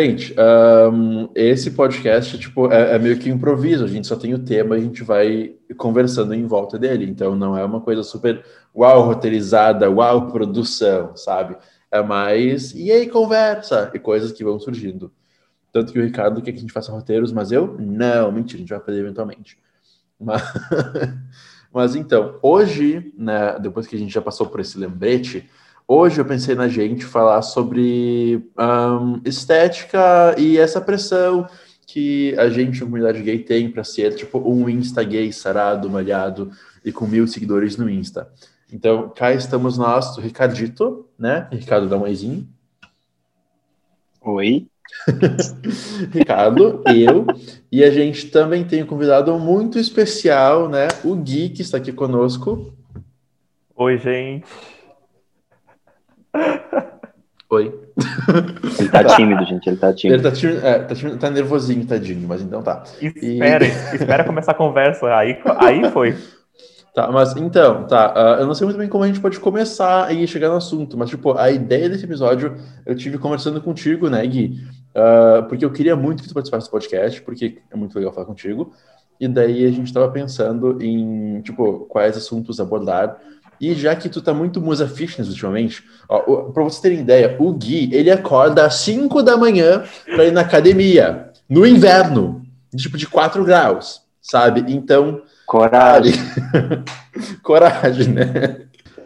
Gente, 0.00 0.34
um, 0.92 1.28
esse 1.34 1.72
podcast 1.72 2.38
tipo, 2.38 2.72
é, 2.72 2.94
é, 2.94 2.98
meio 2.98 3.18
que 3.18 3.28
improviso, 3.28 3.84
a 3.84 3.88
gente 3.88 4.06
só 4.06 4.16
tem 4.16 4.32
o 4.32 4.38
tema 4.38 4.74
e 4.74 4.80
a 4.80 4.82
gente 4.82 5.04
vai 5.04 5.54
conversando 5.76 6.32
em 6.32 6.46
volta 6.46 6.78
dele. 6.78 7.04
Então 7.04 7.36
não 7.36 7.56
é 7.56 7.62
uma 7.62 7.82
coisa 7.82 8.02
super 8.02 8.42
uau, 8.74 9.02
roteirizada, 9.02 9.90
uau, 9.90 10.28
produção, 10.28 11.14
sabe? 11.16 11.54
É 11.90 12.02
mais 12.02 12.72
e 12.74 12.90
aí, 12.90 13.08
conversa, 13.08 13.90
e 13.92 13.98
coisas 13.98 14.32
que 14.32 14.42
vão 14.42 14.58
surgindo. 14.58 15.12
Tanto 15.70 15.92
que 15.92 15.98
o 15.98 16.02
Ricardo 16.02 16.40
quer 16.40 16.52
que 16.52 16.58
a 16.58 16.62
gente 16.62 16.72
faça 16.72 16.90
roteiros, 16.90 17.30
mas 17.30 17.52
eu 17.52 17.76
não, 17.78 18.32
mentira, 18.32 18.56
a 18.56 18.60
gente 18.60 18.70
vai 18.70 18.80
fazer 18.80 19.00
eventualmente. 19.00 19.58
Mas, 20.18 20.42
mas 21.70 21.94
então, 21.94 22.38
hoje, 22.40 23.12
né, 23.18 23.58
depois 23.58 23.86
que 23.86 23.96
a 23.96 23.98
gente 23.98 24.14
já 24.14 24.22
passou 24.22 24.46
por 24.46 24.60
esse 24.60 24.78
lembrete, 24.78 25.46
Hoje 25.92 26.20
eu 26.20 26.24
pensei 26.24 26.54
na 26.54 26.68
gente 26.68 27.04
falar 27.04 27.42
sobre 27.42 28.48
um, 28.56 29.20
estética 29.24 30.36
e 30.38 30.56
essa 30.56 30.80
pressão 30.80 31.48
que 31.84 32.32
a 32.38 32.48
gente, 32.48 32.80
a 32.80 32.86
comunidade 32.86 33.20
gay, 33.20 33.40
tem 33.40 33.68
para 33.68 33.82
ser 33.82 34.14
tipo 34.14 34.38
um 34.38 34.68
Insta 34.68 35.02
gay 35.02 35.32
sarado, 35.32 35.90
malhado 35.90 36.52
e 36.84 36.92
com 36.92 37.08
mil 37.08 37.26
seguidores 37.26 37.76
no 37.76 37.90
Insta. 37.90 38.30
Então, 38.72 39.08
cá 39.08 39.32
estamos 39.32 39.76
nós, 39.76 40.16
o 40.16 40.20
Ricardito, 40.20 41.08
né? 41.18 41.48
Ricardo, 41.50 41.88
dá 41.88 41.96
um 41.96 42.02
oizinho. 42.02 42.48
Oi. 44.20 44.68
Ricardo, 46.14 46.84
eu, 46.86 47.26
e 47.72 47.82
a 47.82 47.90
gente 47.90 48.30
também 48.30 48.62
tem 48.62 48.84
um 48.84 48.86
convidado 48.86 49.36
muito 49.40 49.76
especial, 49.76 50.68
né? 50.68 50.86
O 51.02 51.16
Gui, 51.16 51.48
que 51.48 51.62
está 51.62 51.78
aqui 51.78 51.92
conosco. 51.92 52.72
Oi, 53.74 53.98
gente. 53.98 54.46
Oi. 57.50 57.74
Ele 58.78 58.88
tá 58.88 59.04
tímido, 59.16 59.44
gente, 59.44 59.66
ele 59.68 59.76
tá 59.76 59.92
tímido. 59.92 60.14
Ele 60.14 60.22
tá, 60.22 60.30
tímido, 60.30 60.64
é, 60.64 60.78
tá, 60.78 60.94
tímido, 60.94 61.18
tá 61.18 61.30
nervosinho, 61.30 61.84
tadinho, 61.84 62.28
mas 62.28 62.40
então 62.40 62.62
tá. 62.62 62.84
Espera, 63.02 63.64
e... 63.64 63.68
espera 63.96 64.24
começar 64.24 64.52
a 64.52 64.54
conversa, 64.54 65.12
aí, 65.12 65.36
aí 65.58 65.90
foi. 65.90 66.16
Tá, 66.94 67.10
mas 67.10 67.36
então, 67.36 67.86
tá, 67.88 68.14
uh, 68.14 68.40
eu 68.40 68.46
não 68.46 68.54
sei 68.54 68.64
muito 68.66 68.76
bem 68.76 68.88
como 68.88 69.02
a 69.02 69.06
gente 69.08 69.20
pode 69.20 69.38
começar 69.40 70.14
e 70.14 70.26
chegar 70.28 70.48
no 70.48 70.56
assunto, 70.56 70.96
mas 70.96 71.10
tipo, 71.10 71.36
a 71.36 71.50
ideia 71.50 71.88
desse 71.88 72.04
episódio 72.04 72.56
eu 72.86 72.94
tive 72.94 73.18
conversando 73.18 73.60
contigo, 73.60 74.08
né, 74.08 74.24
Gui? 74.26 74.60
Uh, 74.90 75.48
porque 75.48 75.64
eu 75.64 75.72
queria 75.72 75.96
muito 75.96 76.22
que 76.22 76.28
tu 76.28 76.34
participasse 76.34 76.68
do 76.68 76.70
podcast, 76.70 77.20
porque 77.22 77.58
é 77.70 77.76
muito 77.76 77.96
legal 77.96 78.12
falar 78.12 78.26
contigo, 78.26 78.72
e 79.20 79.28
daí 79.28 79.66
a 79.66 79.70
gente 79.70 79.92
tava 79.92 80.10
pensando 80.10 80.82
em, 80.82 81.40
tipo, 81.42 81.86
quais 81.88 82.16
assuntos 82.16 82.58
abordar, 82.58 83.18
e 83.60 83.74
já 83.74 83.94
que 83.94 84.08
tu 84.08 84.22
tá 84.22 84.32
muito 84.32 84.60
musa 84.60 84.88
fitness 84.88 85.28
ultimamente, 85.28 85.84
ó, 86.08 86.50
pra 86.50 86.62
vocês 86.62 86.80
terem 86.80 87.00
ideia, 87.00 87.36
o 87.38 87.52
Gui, 87.52 87.90
ele 87.92 88.10
acorda 88.10 88.64
às 88.64 88.76
5 88.76 89.22
da 89.22 89.36
manhã 89.36 89.84
pra 90.06 90.24
ir 90.24 90.32
na 90.32 90.40
academia, 90.40 91.30
no 91.48 91.66
inverno, 91.66 92.42
tipo 92.74 92.96
de 92.96 93.06
4 93.06 93.44
graus, 93.44 94.00
sabe? 94.22 94.64
Então. 94.72 95.22
Coragem. 95.44 96.14
Coragem, 97.42 98.08
né? 98.08 98.62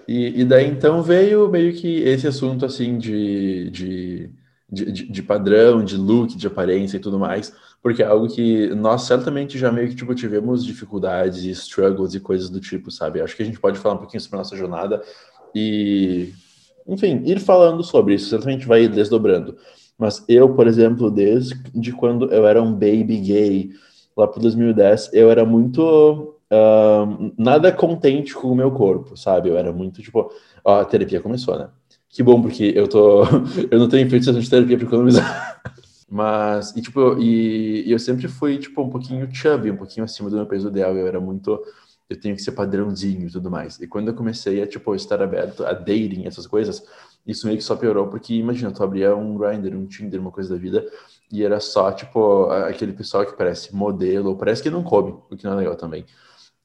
E, 0.06 0.42
e, 0.42 0.44
daí 0.44 0.68
então 0.68 1.02
veio 1.02 1.48
meio 1.48 1.72
que 1.72 2.02
esse 2.02 2.26
assunto 2.26 2.66
assim 2.66 2.98
de, 2.98 3.70
de, 3.70 4.30
de, 4.70 5.10
de 5.10 5.22
padrão, 5.22 5.82
de 5.82 5.96
look, 5.96 6.36
de 6.36 6.46
aparência 6.46 6.98
e 6.98 7.00
tudo 7.00 7.18
mais 7.18 7.52
porque 7.84 8.02
é 8.02 8.06
algo 8.06 8.26
que 8.28 8.68
nós 8.68 9.02
certamente 9.02 9.58
já 9.58 9.70
meio 9.70 9.90
que 9.90 9.94
tipo, 9.94 10.14
tivemos 10.14 10.64
dificuldades, 10.64 11.44
struggles 11.44 12.14
e 12.14 12.20
coisas 12.20 12.48
do 12.48 12.58
tipo, 12.58 12.90
sabe? 12.90 13.20
Acho 13.20 13.36
que 13.36 13.42
a 13.42 13.44
gente 13.44 13.60
pode 13.60 13.78
falar 13.78 13.96
um 13.96 13.98
pouquinho 13.98 14.22
sobre 14.22 14.36
a 14.36 14.38
nossa 14.38 14.56
jornada 14.56 15.02
e, 15.54 16.32
enfim, 16.88 17.20
ir 17.26 17.38
falando 17.38 17.84
sobre 17.84 18.14
isso, 18.14 18.30
certamente 18.30 18.66
vai 18.66 18.88
desdobrando. 18.88 19.58
Mas 19.98 20.24
eu, 20.26 20.54
por 20.54 20.66
exemplo, 20.66 21.10
desde 21.10 21.92
quando 21.92 22.32
eu 22.32 22.46
era 22.46 22.62
um 22.62 22.72
baby 22.72 23.18
gay, 23.18 23.70
lá 24.16 24.26
para 24.26 24.40
2010, 24.40 25.10
eu 25.12 25.30
era 25.30 25.44
muito 25.44 26.38
uh, 26.50 27.34
nada 27.36 27.70
contente 27.70 28.32
com 28.32 28.48
o 28.48 28.56
meu 28.56 28.70
corpo, 28.70 29.14
sabe? 29.14 29.50
Eu 29.50 29.58
era 29.58 29.70
muito 29.70 30.00
tipo, 30.00 30.32
ó, 30.64 30.80
a 30.80 30.84
terapia 30.86 31.20
começou, 31.20 31.58
né? 31.58 31.68
Que 32.08 32.22
bom, 32.22 32.40
porque 32.40 32.72
eu 32.74 32.88
tô. 32.88 33.24
eu 33.70 33.78
não 33.78 33.90
tenho 33.90 34.08
feito 34.08 34.24
sessão 34.24 34.40
de 34.40 34.48
terapia 34.48 34.78
para 34.78 34.86
economizar. 34.86 35.60
Mas, 36.14 36.70
e 36.76 36.80
tipo, 36.80 37.18
e, 37.18 37.88
e, 37.88 37.90
eu 37.90 37.98
sempre 37.98 38.28
fui, 38.28 38.56
tipo, 38.56 38.80
um 38.80 38.88
pouquinho 38.88 39.28
chubby, 39.34 39.72
um 39.72 39.76
pouquinho 39.76 40.04
acima 40.04 40.30
do 40.30 40.36
meu 40.36 40.46
peso 40.46 40.68
ideal. 40.68 40.96
Eu 40.96 41.08
era 41.08 41.18
muito, 41.20 41.60
eu 42.08 42.20
tenho 42.20 42.36
que 42.36 42.42
ser 42.42 42.52
padrãozinho 42.52 43.26
e 43.26 43.30
tudo 43.32 43.50
mais. 43.50 43.80
E 43.80 43.88
quando 43.88 44.08
eu 44.08 44.14
comecei 44.14 44.62
a, 44.62 44.66
tipo, 44.66 44.94
estar 44.94 45.20
aberto 45.20 45.66
a 45.66 45.72
dating, 45.72 46.24
essas 46.24 46.46
coisas, 46.46 46.84
isso 47.26 47.46
meio 47.48 47.58
que 47.58 47.64
só 47.64 47.74
piorou, 47.74 48.06
porque 48.06 48.32
imagina, 48.34 48.70
tu 48.70 48.84
abria 48.84 49.16
um 49.16 49.36
Grindr, 49.36 49.74
um 49.74 49.86
Tinder, 49.86 50.20
uma 50.20 50.30
coisa 50.30 50.54
da 50.54 50.60
vida, 50.60 50.88
e 51.32 51.42
era 51.42 51.58
só, 51.58 51.90
tipo, 51.90 52.44
aquele 52.48 52.92
pessoal 52.92 53.26
que 53.26 53.36
parece 53.36 53.74
modelo, 53.74 54.30
ou 54.30 54.36
parece 54.36 54.62
que 54.62 54.70
não 54.70 54.84
come, 54.84 55.16
o 55.28 55.36
que 55.36 55.44
não 55.44 55.54
é 55.54 55.56
legal 55.56 55.74
também. 55.74 56.06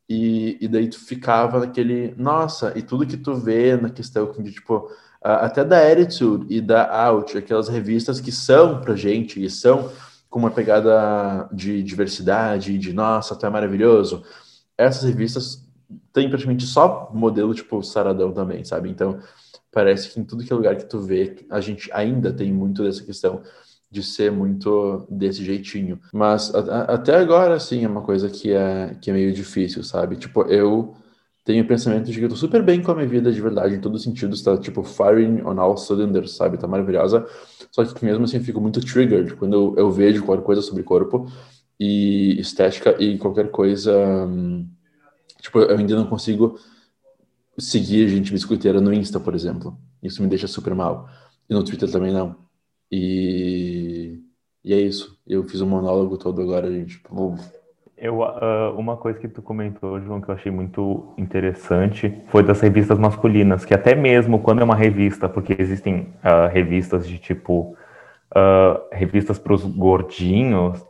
E, 0.07 0.59
e 0.61 0.67
daí 0.67 0.87
tu 0.87 0.99
ficava 0.99 1.59
naquele, 1.61 2.13
nossa, 2.15 2.71
e 2.77 2.83
tudo 2.83 3.07
que 3.07 3.17
tu 3.17 3.33
vê 3.33 3.75
na 3.75 3.89
questão 3.89 4.31
de, 4.31 4.51
tipo, 4.51 4.91
até 5.21 5.63
da 5.63 5.85
Attitude 5.85 6.45
e 6.49 6.61
da 6.61 6.89
Out, 7.05 7.37
aquelas 7.37 7.67
revistas 7.67 8.21
que 8.21 8.31
são 8.31 8.79
pra 8.81 8.95
gente 8.95 9.43
e 9.43 9.49
são 9.49 9.91
com 10.29 10.39
uma 10.39 10.51
pegada 10.51 11.49
de 11.51 11.81
diversidade, 11.83 12.77
de 12.77 12.93
nossa, 12.93 13.35
tu 13.35 13.45
é 13.45 13.49
maravilhoso. 13.49 14.23
Essas 14.77 15.03
revistas 15.03 15.67
têm 16.13 16.29
praticamente 16.29 16.65
só 16.65 17.09
modelo 17.13 17.53
tipo 17.53 17.81
saradão 17.83 18.31
também, 18.31 18.63
sabe? 18.63 18.89
Então, 18.89 19.19
parece 19.71 20.09
que 20.09 20.19
em 20.19 20.23
tudo 20.23 20.43
que 20.43 20.53
é 20.53 20.55
lugar 20.55 20.75
que 20.75 20.85
tu 20.85 20.99
vê, 20.99 21.45
a 21.49 21.59
gente 21.59 21.89
ainda 21.91 22.31
tem 22.31 22.53
muito 22.53 22.83
dessa 22.83 23.03
questão 23.03 23.41
de 23.91 24.03
ser 24.03 24.31
muito 24.31 25.07
desse 25.09 25.43
jeitinho. 25.43 25.99
Mas 26.13 26.53
a, 26.53 26.59
a, 26.59 26.81
até 26.93 27.15
agora, 27.15 27.55
assim, 27.55 27.83
é 27.83 27.87
uma 27.87 28.01
coisa 28.01 28.29
que 28.29 28.53
é, 28.53 28.95
que 29.01 29.09
é 29.09 29.13
meio 29.13 29.33
difícil, 29.33 29.83
sabe? 29.83 30.15
Tipo, 30.15 30.43
eu 30.43 30.95
tenho 31.49 31.63
o 31.63 31.67
pensamento 31.67 32.11
de 32.11 32.19
que 32.19 32.23
eu 32.23 32.29
tô 32.29 32.35
super 32.35 32.61
bem 32.61 32.79
com 32.79 32.91
a 32.91 32.95
minha 32.95 33.07
vida 33.07 33.31
de 33.31 33.41
verdade, 33.41 33.73
em 33.73 33.81
todos 33.81 34.01
os 34.01 34.03
sentidos, 34.03 34.39
tá 34.43 34.55
tipo 34.55 34.83
firing 34.83 35.41
on 35.41 35.59
all 35.59 35.75
cylinders, 35.75 36.35
sabe? 36.35 36.59
Tá 36.59 36.67
maravilhosa. 36.67 37.25
Só 37.71 37.83
que 37.83 38.05
mesmo 38.05 38.23
assim 38.25 38.37
eu 38.37 38.43
fico 38.43 38.61
muito 38.61 38.79
triggered 38.79 39.33
quando 39.33 39.55
eu, 39.55 39.75
eu 39.75 39.91
vejo 39.91 40.23
qualquer 40.23 40.43
coisa 40.43 40.61
sobre 40.61 40.83
corpo 40.83 41.25
e 41.79 42.39
estética 42.39 42.95
e 43.01 43.17
qualquer 43.17 43.49
coisa. 43.49 43.91
Tipo, 45.41 45.57
eu 45.61 45.75
ainda 45.75 45.95
não 45.95 46.05
consigo 46.05 46.59
seguir 47.57 48.07
gente 48.09 48.31
biscoiteira 48.31 48.79
no 48.79 48.93
Insta, 48.93 49.19
por 49.19 49.33
exemplo. 49.33 49.75
Isso 50.03 50.21
me 50.21 50.27
deixa 50.27 50.45
super 50.45 50.75
mal. 50.75 51.09
E 51.49 51.53
no 51.55 51.63
Twitter 51.63 51.89
também 51.89 52.13
não. 52.13 52.35
E, 52.91 54.19
e 54.63 54.71
é 54.71 54.79
isso. 54.79 55.17
Eu 55.25 55.43
fiz 55.45 55.61
um 55.61 55.67
monólogo 55.67 56.15
todo 56.15 56.43
agora, 56.43 56.71
gente. 56.71 56.97
Tipo, 56.97 57.35
eu, 58.01 58.21
uh, 58.21 58.77
uma 58.77 58.95
coisa 58.95 59.19
que 59.19 59.27
tu 59.27 59.41
comentou, 59.41 59.99
João, 59.99 60.21
que 60.21 60.29
eu 60.29 60.35
achei 60.35 60.51
muito 60.51 61.13
interessante, 61.17 62.13
foi 62.29 62.43
das 62.43 62.61
revistas 62.61 62.97
masculinas, 62.97 63.65
que 63.65 63.73
até 63.73 63.93
mesmo 63.93 64.39
quando 64.39 64.61
é 64.61 64.63
uma 64.63 64.75
revista, 64.75 65.27
porque 65.27 65.55
existem 65.59 66.13
uh, 66.23 66.47
revistas 66.51 67.07
de 67.07 67.17
tipo, 67.17 67.75
uh, 68.31 68.79
revistas 68.91 69.37
para 69.37 69.53
os 69.53 69.65
gordinhos, 69.65 70.85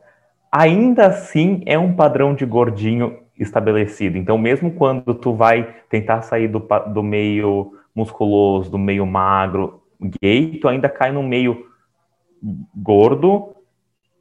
ainda 0.51 1.07
assim 1.07 1.63
é 1.65 1.77
um 1.79 1.95
padrão 1.95 2.35
de 2.35 2.45
gordinho 2.45 3.19
estabelecido. 3.37 4.17
Então, 4.17 4.37
mesmo 4.37 4.71
quando 4.71 5.13
tu 5.15 5.33
vai 5.33 5.75
tentar 5.89 6.21
sair 6.21 6.47
do, 6.47 6.59
do 6.93 7.01
meio 7.01 7.73
musculoso, 7.95 8.69
do 8.69 8.77
meio 8.77 9.05
magro, 9.05 9.81
gay, 10.21 10.59
tu 10.61 10.67
ainda 10.67 10.87
cai 10.87 11.11
no 11.11 11.23
meio 11.23 11.65
gordo, 12.75 13.55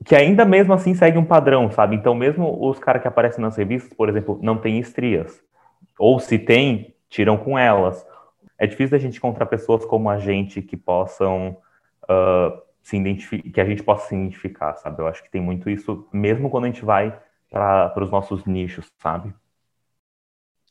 que 0.05 0.15
ainda 0.15 0.45
mesmo 0.45 0.73
assim 0.73 0.95
segue 0.95 1.19
um 1.19 1.25
padrão, 1.25 1.71
sabe? 1.71 1.97
Então, 1.97 2.15
mesmo 2.15 2.67
os 2.69 2.79
caras 2.79 3.03
que 3.03 3.09
aparecem 3.09 3.43
nas 3.43 3.57
revistas, 3.57 3.93
por 3.93 4.09
exemplo, 4.09 4.39
não 4.43 4.57
têm 4.57 4.79
estrias. 4.79 5.43
Ou 5.99 6.21
se 6.21 6.39
tem, 6.39 6.95
tiram 7.09 7.37
com 7.37 7.59
elas. 7.59 8.07
É 8.57 8.67
difícil 8.67 8.97
a 8.97 9.01
gente 9.01 9.19
encontrar 9.19 9.47
pessoas 9.47 9.85
como 9.85 10.09
a 10.09 10.19
gente 10.19 10.63
que 10.63 10.77
possam 10.77 11.57
uh, 12.05 12.61
se 12.83 12.97
identificar, 12.97 13.51
que 13.51 13.61
a 13.61 13.65
gente 13.65 13.83
possa 13.83 14.09
se 14.09 14.15
identificar, 14.15 14.75
sabe? 14.77 15.03
Eu 15.03 15.07
acho 15.07 15.23
que 15.23 15.31
tem 15.31 15.41
muito 15.41 15.69
isso, 15.69 16.09
mesmo 16.13 16.49
quando 16.49 16.65
a 16.65 16.69
gente 16.69 16.85
vai 16.85 17.19
para 17.51 18.03
os 18.03 18.11
nossos 18.11 18.45
nichos, 18.45 18.87
sabe? 18.99 19.33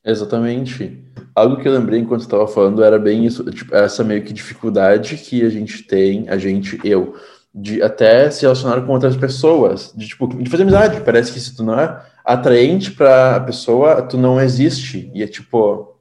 Exatamente. 0.03 1.03
Algo 1.35 1.57
que 1.57 1.67
eu 1.67 1.73
lembrei 1.73 1.99
enquanto 1.99 2.21
estava 2.21 2.47
falando 2.47 2.83
era 2.83 2.97
bem 2.97 3.25
isso, 3.25 3.43
tipo, 3.51 3.75
essa 3.75 4.03
meio 4.03 4.23
que 4.23 4.31
dificuldade 4.31 5.17
que 5.17 5.43
a 5.43 5.49
gente 5.49 5.83
tem, 5.83 6.29
a 6.29 6.37
gente, 6.37 6.79
eu, 6.83 7.15
de 7.59 7.81
até 7.81 8.29
se 8.29 8.43
relacionar 8.43 8.79
com 8.81 8.93
outras 8.93 9.17
pessoas, 9.17 9.91
de 9.95 10.07
tipo, 10.07 10.27
de 10.27 10.47
fazer 10.47 10.61
amizade. 10.61 11.01
Parece 11.01 11.33
que 11.33 11.39
se 11.39 11.55
tu 11.55 11.63
não 11.63 11.79
é 11.79 11.99
atraente 12.23 12.91
para 12.91 13.37
a 13.37 13.39
pessoa, 13.39 14.03
tu 14.03 14.15
não 14.15 14.39
existe. 14.39 15.09
E 15.11 15.23
é 15.23 15.27
tipo 15.27 15.95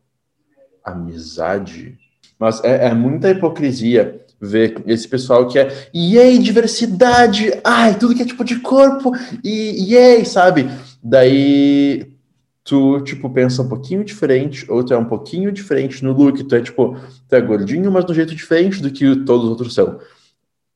amizade. 0.85 1.99
Mas 2.39 2.63
é, 2.63 2.89
é 2.89 2.95
muita 2.95 3.31
hipocrisia 3.31 4.21
ver 4.39 4.83
esse 4.87 5.09
pessoal 5.09 5.49
que 5.49 5.59
é 5.59 5.89
yay, 5.95 6.39
diversidade, 6.39 7.51
ai, 7.65 7.99
tudo 7.99 8.15
que 8.15 8.21
é 8.21 8.27
tipo 8.27 8.45
de 8.45 8.61
corpo, 8.61 9.13
e 9.43 9.95
yay, 9.95 10.27
sabe? 10.27 10.69
Daí 11.03 12.13
tu, 12.63 13.01
tipo, 13.01 13.31
pensa 13.31 13.63
um 13.63 13.69
pouquinho 13.69 14.05
diferente, 14.05 14.71
ou 14.71 14.85
tu 14.85 14.93
é 14.93 14.99
um 14.99 15.07
pouquinho 15.07 15.51
diferente 15.51 16.05
no 16.05 16.13
look, 16.13 16.45
tu 16.45 16.55
é, 16.55 16.61
tipo, 16.61 16.97
tu 17.27 17.35
é 17.35 17.41
gordinho, 17.41 17.91
mas 17.91 18.05
de 18.05 18.13
um 18.13 18.15
jeito 18.15 18.35
diferente 18.35 18.83
do 18.83 18.91
que 18.91 19.25
todos 19.25 19.45
os 19.45 19.51
outros 19.51 19.73
são. 19.73 19.99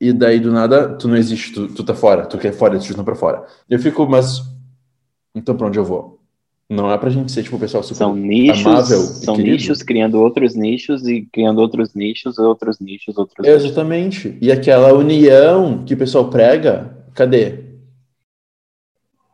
E 0.00 0.12
daí 0.12 0.41
do 0.41 0.50
nada 0.50 0.97
tu 0.97 1.06
não 1.06 1.17
existe, 1.17 1.52
tu, 1.52 1.69
tu 1.69 1.85
tá 1.85 1.94
fora, 1.94 2.25
tu 2.26 2.38
quer 2.38 2.52
fora, 2.52 2.79
tu 2.79 2.97
não 2.97 3.05
pra 3.05 3.14
fora. 3.14 3.44
Eu 3.69 3.79
fico, 3.79 4.06
mas 4.08 4.41
então 5.35 5.56
pra 5.56 5.67
onde 5.67 5.79
eu 5.79 5.85
vou? 5.85 6.19
Não 6.70 6.91
é 6.91 6.97
pra 6.97 7.11
gente 7.11 7.32
ser 7.32 7.43
tipo 7.43 7.56
o 7.56 7.58
pessoal 7.61 7.82
super 7.82 7.97
São 7.97 8.14
nichos, 8.14 8.64
amável. 8.64 8.99
são 9.00 9.37
nichos 9.37 9.82
criando 9.82 10.20
outros 10.20 10.55
nichos 10.55 11.06
e 11.06 11.23
criando 11.32 11.58
outros 11.58 11.94
nichos, 11.94 12.38
outros 12.38 12.79
nichos, 12.79 13.19
outros 13.19 13.44
nichos. 13.44 13.64
Exatamente. 13.64 14.38
E 14.41 14.52
aquela 14.52 14.93
união 14.94 15.85
que 15.85 15.94
o 15.94 15.97
pessoal 15.97 16.31
prega, 16.31 16.96
cadê? 17.12 17.70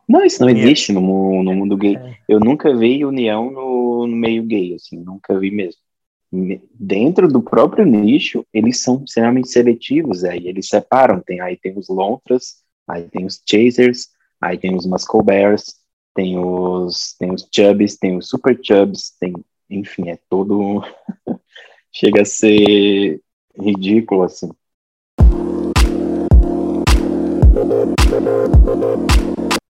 Não, 0.09 0.25
isso 0.25 0.41
não 0.41 0.49
existe 0.49 0.91
no, 0.91 1.43
no 1.43 1.53
mundo 1.53 1.77
gay. 1.77 1.95
É. 1.95 2.17
Eu 2.27 2.39
nunca 2.39 2.75
vi 2.75 3.05
união 3.05 3.51
no, 3.51 4.07
no 4.07 4.15
meio 4.15 4.43
gay, 4.43 4.73
assim, 4.73 4.97
nunca 4.97 5.37
vi 5.37 5.51
mesmo. 5.51 5.79
Dentro 6.31 7.27
do 7.27 7.41
próprio 7.41 7.85
nicho, 7.85 8.45
eles 8.53 8.81
são 8.81 9.03
extremamente 9.03 9.49
seletivos, 9.49 10.23
aí 10.25 10.47
eles 10.47 10.67
separam, 10.67 11.21
tem, 11.21 11.39
aí 11.39 11.55
tem 11.55 11.77
os 11.77 11.87
lontras, 11.87 12.55
aí 12.87 13.03
tem 13.03 13.25
os 13.25 13.41
chasers, 13.49 14.09
aí 14.41 14.57
tem 14.57 14.75
os 14.75 14.85
muscle 14.85 15.23
bears, 15.23 15.75
tem 16.13 16.37
os, 16.37 17.15
tem 17.17 17.33
os 17.33 17.47
chubbies, 17.53 17.97
tem 17.97 18.17
os 18.17 18.27
super 18.27 18.59
chubs, 18.61 19.15
tem, 19.19 19.33
enfim, 19.69 20.09
é 20.09 20.19
todo, 20.29 20.83
chega 21.93 22.23
a 22.23 22.25
ser 22.25 23.21
ridículo, 23.57 24.23
assim. 24.23 24.49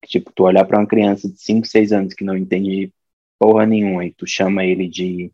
Tipo, 0.06 0.32
tu 0.34 0.44
olhar 0.44 0.64
para 0.64 0.78
uma 0.78 0.86
criança 0.86 1.28
de 1.28 1.40
5, 1.40 1.66
6 1.66 1.92
anos 1.92 2.14
que 2.14 2.24
não 2.24 2.36
entende 2.36 2.92
porra 3.38 3.66
nenhuma 3.66 4.04
e 4.04 4.12
tu 4.12 4.26
chama 4.26 4.64
ele 4.64 4.88
de, 4.88 5.30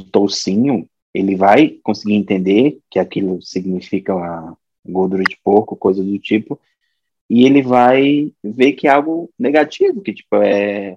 de 0.00 0.10
toucinho, 0.10 0.88
ele 1.12 1.36
vai 1.36 1.68
conseguir 1.82 2.14
entender 2.14 2.80
que 2.90 2.98
aquilo 2.98 3.40
significa 3.40 4.14
uma 4.14 4.56
gordura 4.84 5.22
de 5.22 5.38
porco, 5.42 5.76
coisa 5.76 6.02
do 6.02 6.18
tipo, 6.18 6.60
e 7.30 7.44
ele 7.44 7.62
vai 7.62 8.32
ver 8.42 8.72
que 8.72 8.86
é 8.86 8.90
algo 8.90 9.30
negativo, 9.38 10.02
que 10.02 10.12
tipo 10.12 10.36
é, 10.36 10.96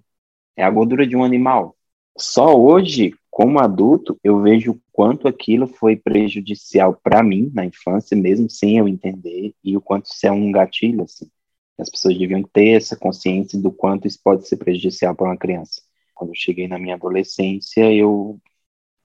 é 0.55 0.63
a 0.63 0.69
gordura 0.69 1.05
de 1.05 1.15
um 1.15 1.23
animal. 1.23 1.75
Só 2.17 2.59
hoje, 2.59 3.13
como 3.29 3.59
adulto, 3.59 4.19
eu 4.23 4.41
vejo 4.41 4.71
o 4.71 4.81
quanto 4.91 5.27
aquilo 5.27 5.67
foi 5.67 5.95
prejudicial 5.95 6.99
para 7.03 7.21
mim 7.21 7.51
na 7.53 7.63
infância, 7.65 8.17
mesmo 8.17 8.49
sem 8.49 8.77
eu 8.79 8.88
entender, 8.88 9.53
e 9.63 9.77
o 9.77 9.81
quanto 9.81 10.05
isso 10.05 10.25
é 10.25 10.31
um 10.31 10.51
gatilho, 10.51 11.03
assim. 11.03 11.29
As 11.77 11.89
pessoas 11.89 12.17
deviam 12.17 12.41
ter 12.41 12.69
essa 12.69 12.97
consciência 12.97 13.59
do 13.59 13.71
quanto 13.71 14.07
isso 14.07 14.19
pode 14.23 14.47
ser 14.47 14.57
prejudicial 14.57 15.15
para 15.15 15.27
uma 15.27 15.38
criança. 15.38 15.81
Quando 16.15 16.31
eu 16.31 16.35
cheguei 16.35 16.67
na 16.67 16.79
minha 16.79 16.95
adolescência, 16.95 17.94
eu 17.94 18.39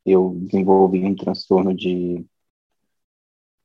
eu 0.05 0.37
desenvolvi 0.43 1.05
um 1.05 1.15
transtorno 1.15 1.75
de 1.75 2.25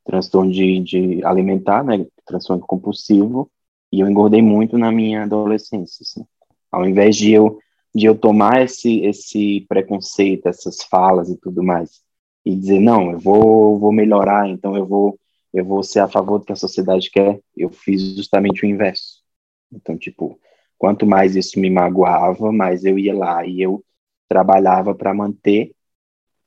transtorno 0.06 0.52
de, 0.52 0.80
de 0.80 1.26
alimentar, 1.26 1.84
né, 1.84 2.06
transtorno 2.26 2.66
compulsivo, 2.66 3.52
e 3.92 4.00
eu 4.00 4.10
engordei 4.10 4.42
muito 4.42 4.78
na 4.78 4.92
minha 4.92 5.24
adolescência. 5.24 6.04
Assim. 6.04 6.26
Ao 6.72 6.88
invés 6.88 7.16
de 7.16 7.32
eu 7.32 7.60
de 7.96 8.06
eu 8.06 8.16
tomar 8.16 8.62
esse 8.62 9.02
esse 9.02 9.66
preconceito, 9.68 10.48
essas 10.48 10.84
falas 10.84 11.30
e 11.30 11.38
tudo 11.38 11.64
mais, 11.64 12.02
e 12.46 12.56
dizer 12.56 12.80
não, 12.80 13.12
eu 13.12 13.20
vou 13.20 13.80
vou 13.80 13.92
melhorar, 13.92 14.48
então 14.50 14.76
eu 14.78 14.86
vou 14.86 15.20
eu 15.54 15.66
vou 15.66 15.82
ser 15.84 16.00
a 16.02 16.08
favor 16.08 16.40
do 16.40 16.46
que 16.46 16.52
a 16.54 16.56
sociedade 16.56 17.10
quer, 17.10 17.40
eu 17.56 17.70
fiz 17.70 18.02
justamente 18.16 18.64
o 18.64 18.70
inverso. 18.70 19.24
Então, 19.72 19.98
tipo, 19.98 20.40
quanto 20.78 21.06
mais 21.06 21.36
isso 21.36 21.60
me 21.60 21.70
magoava, 21.70 22.52
mais 22.52 22.86
eu 22.86 23.00
ia 23.00 23.16
lá 23.16 23.46
e 23.46 23.62
eu 23.62 23.84
trabalhava 24.30 24.94
para 24.94 25.14
manter 25.14 25.72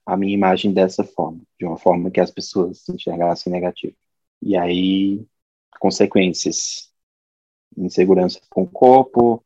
a 0.04 0.16
minha 0.16 0.34
imagem 0.34 0.72
dessa 0.72 1.04
forma, 1.04 1.40
de 1.58 1.66
uma 1.66 1.78
forma 1.78 2.10
que 2.10 2.20
as 2.20 2.30
pessoas 2.30 2.78
se 2.78 2.92
enxergassem 2.92 3.52
negativo. 3.52 3.94
E 4.42 4.56
aí, 4.56 5.24
consequências, 5.78 6.90
insegurança 7.76 8.40
com 8.50 8.62
o 8.62 8.70
corpo, 8.70 9.44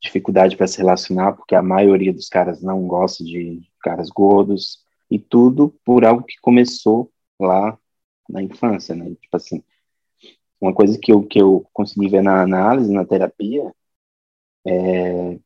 dificuldade 0.00 0.56
para 0.56 0.66
se 0.66 0.78
relacionar, 0.78 1.32
porque 1.32 1.54
a 1.54 1.62
maioria 1.62 2.12
dos 2.12 2.28
caras 2.28 2.62
não 2.62 2.86
gosta 2.86 3.24
de 3.24 3.68
caras 3.80 4.08
gordos, 4.10 4.84
e 5.10 5.18
tudo 5.18 5.74
por 5.84 6.04
algo 6.04 6.22
que 6.22 6.36
começou 6.40 7.10
lá 7.40 7.78
na 8.28 8.42
infância, 8.42 8.94
né? 8.94 9.14
Tipo 9.20 9.36
assim, 9.36 9.62
uma 10.60 10.74
coisa 10.74 10.98
que 10.98 11.12
eu, 11.12 11.22
que 11.22 11.40
eu 11.40 11.66
consegui 11.72 12.08
ver 12.08 12.22
na 12.22 12.42
análise, 12.42 12.92
na 12.92 13.04
terapia, 13.04 13.72
é 14.66 15.38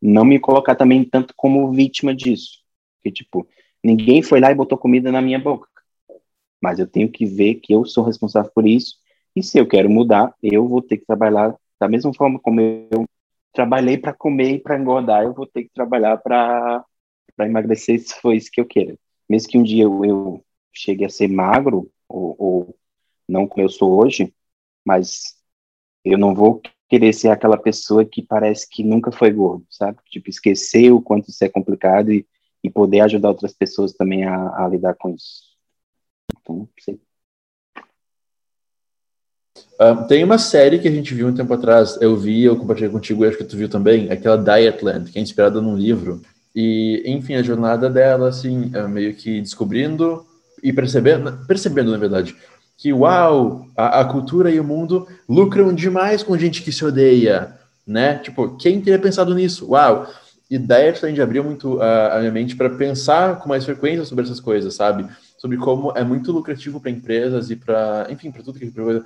não 0.00 0.24
me 0.24 0.38
colocar 0.38 0.76
também 0.76 1.04
tanto 1.04 1.34
como 1.36 1.72
vítima 1.72 2.14
disso. 2.14 2.62
Que, 3.02 3.10
tipo, 3.10 3.48
ninguém 3.82 4.22
foi 4.22 4.40
lá 4.40 4.50
e 4.50 4.54
botou 4.54 4.78
comida 4.78 5.10
na 5.12 5.22
minha 5.22 5.38
boca. 5.38 5.68
Mas 6.60 6.78
eu 6.78 6.86
tenho 6.86 7.10
que 7.10 7.24
ver 7.24 7.56
que 7.56 7.72
eu 7.72 7.84
sou 7.84 8.04
responsável 8.04 8.50
por 8.54 8.66
isso, 8.66 8.96
e 9.34 9.42
se 9.42 9.58
eu 9.58 9.66
quero 9.66 9.88
mudar, 9.88 10.34
eu 10.42 10.66
vou 10.66 10.82
ter 10.82 10.98
que 10.98 11.06
trabalhar 11.06 11.54
da 11.78 11.88
mesma 11.88 12.12
forma 12.12 12.40
como 12.40 12.60
eu 12.60 13.04
trabalhei 13.52 13.96
para 13.96 14.12
comer 14.12 14.54
e 14.54 14.58
para 14.58 14.78
engordar, 14.78 15.24
eu 15.24 15.32
vou 15.32 15.46
ter 15.46 15.64
que 15.64 15.70
trabalhar 15.72 16.16
para 16.18 16.84
emagrecer 17.40 18.00
se 18.00 18.14
for 18.20 18.34
isso 18.34 18.50
que 18.52 18.60
eu 18.60 18.66
quero. 18.66 18.98
Mesmo 19.28 19.48
que 19.48 19.58
um 19.58 19.62
dia 19.62 19.84
eu, 19.84 20.04
eu 20.04 20.44
chegue 20.72 21.04
a 21.04 21.08
ser 21.08 21.28
magro, 21.28 21.90
ou, 22.08 22.34
ou 22.38 22.76
não 23.28 23.46
como 23.46 23.64
eu 23.64 23.68
sou 23.68 24.00
hoje, 24.00 24.32
mas 24.84 25.36
eu 26.04 26.18
não 26.18 26.34
vou 26.34 26.60
querer 26.88 27.12
ser 27.12 27.28
aquela 27.28 27.58
pessoa 27.58 28.04
que 28.04 28.22
parece 28.22 28.68
que 28.68 28.82
nunca 28.82 29.12
foi 29.12 29.30
gordo, 29.30 29.66
sabe? 29.70 29.98
Tipo, 30.10 30.30
esquecer 30.30 30.90
o 30.90 31.02
quanto 31.02 31.28
isso 31.28 31.44
é 31.44 31.48
complicado 31.48 32.10
e, 32.10 32.26
e 32.62 32.70
poder 32.70 33.00
ajudar 33.00 33.28
outras 33.28 33.52
pessoas 33.52 33.92
também 33.92 34.24
a, 34.24 34.64
a 34.64 34.68
lidar 34.68 34.94
com 34.94 35.14
isso. 35.14 35.42
Então, 36.40 36.56
não 36.56 36.68
sei. 36.78 37.00
Ah, 39.78 39.94
tem 40.04 40.24
uma 40.24 40.38
série 40.38 40.78
que 40.78 40.88
a 40.88 40.90
gente 40.90 41.14
viu 41.14 41.28
um 41.28 41.34
tempo 41.34 41.52
atrás, 41.54 41.96
eu 42.00 42.16
vi, 42.16 42.44
eu 42.44 42.56
compartilhei 42.56 42.90
contigo, 42.90 43.24
acho 43.24 43.38
que 43.38 43.44
tu 43.44 43.56
viu 43.56 43.68
também, 43.68 44.10
aquela 44.10 44.36
Dietland, 44.36 45.10
que 45.10 45.18
é 45.18 45.22
inspirada 45.22 45.60
num 45.60 45.76
livro. 45.76 46.20
E, 46.54 47.02
enfim, 47.06 47.34
a 47.34 47.42
jornada 47.42 47.88
dela, 47.88 48.28
assim, 48.28 48.70
é 48.74 48.86
meio 48.88 49.14
que 49.14 49.40
descobrindo 49.40 50.26
e 50.62 50.72
percebendo, 50.72 51.46
percebendo, 51.46 51.92
na 51.92 51.98
verdade, 51.98 52.36
que, 52.76 52.92
uau, 52.92 53.66
a, 53.76 54.00
a 54.00 54.04
cultura 54.04 54.50
e 54.50 54.58
o 54.58 54.64
mundo 54.64 55.06
lucram 55.28 55.72
demais 55.72 56.22
com 56.22 56.38
gente 56.38 56.62
que 56.62 56.72
se 56.72 56.84
odeia, 56.84 57.56
né? 57.86 58.18
Tipo, 58.18 58.56
quem 58.56 58.80
teria 58.80 58.98
pensado 58.98 59.34
nisso? 59.34 59.70
Uau! 59.70 60.06
E 60.50 60.56
Dietland 60.56 61.20
abriu 61.20 61.44
muito 61.44 61.80
a, 61.80 62.16
a 62.16 62.18
minha 62.20 62.32
mente 62.32 62.56
para 62.56 62.70
pensar 62.70 63.38
com 63.38 63.48
mais 63.48 63.64
frequência 63.64 64.04
sobre 64.04 64.24
essas 64.24 64.40
coisas, 64.40 64.74
sabe? 64.74 65.06
Sobre 65.36 65.56
como 65.58 65.92
é 65.94 66.02
muito 66.02 66.32
lucrativo 66.32 66.80
para 66.80 66.90
empresas 66.90 67.50
e 67.50 67.56
para, 67.56 68.06
enfim, 68.10 68.30
para 68.30 68.42
tudo 68.42 68.58
que 68.58 68.70
coisa 68.70 69.04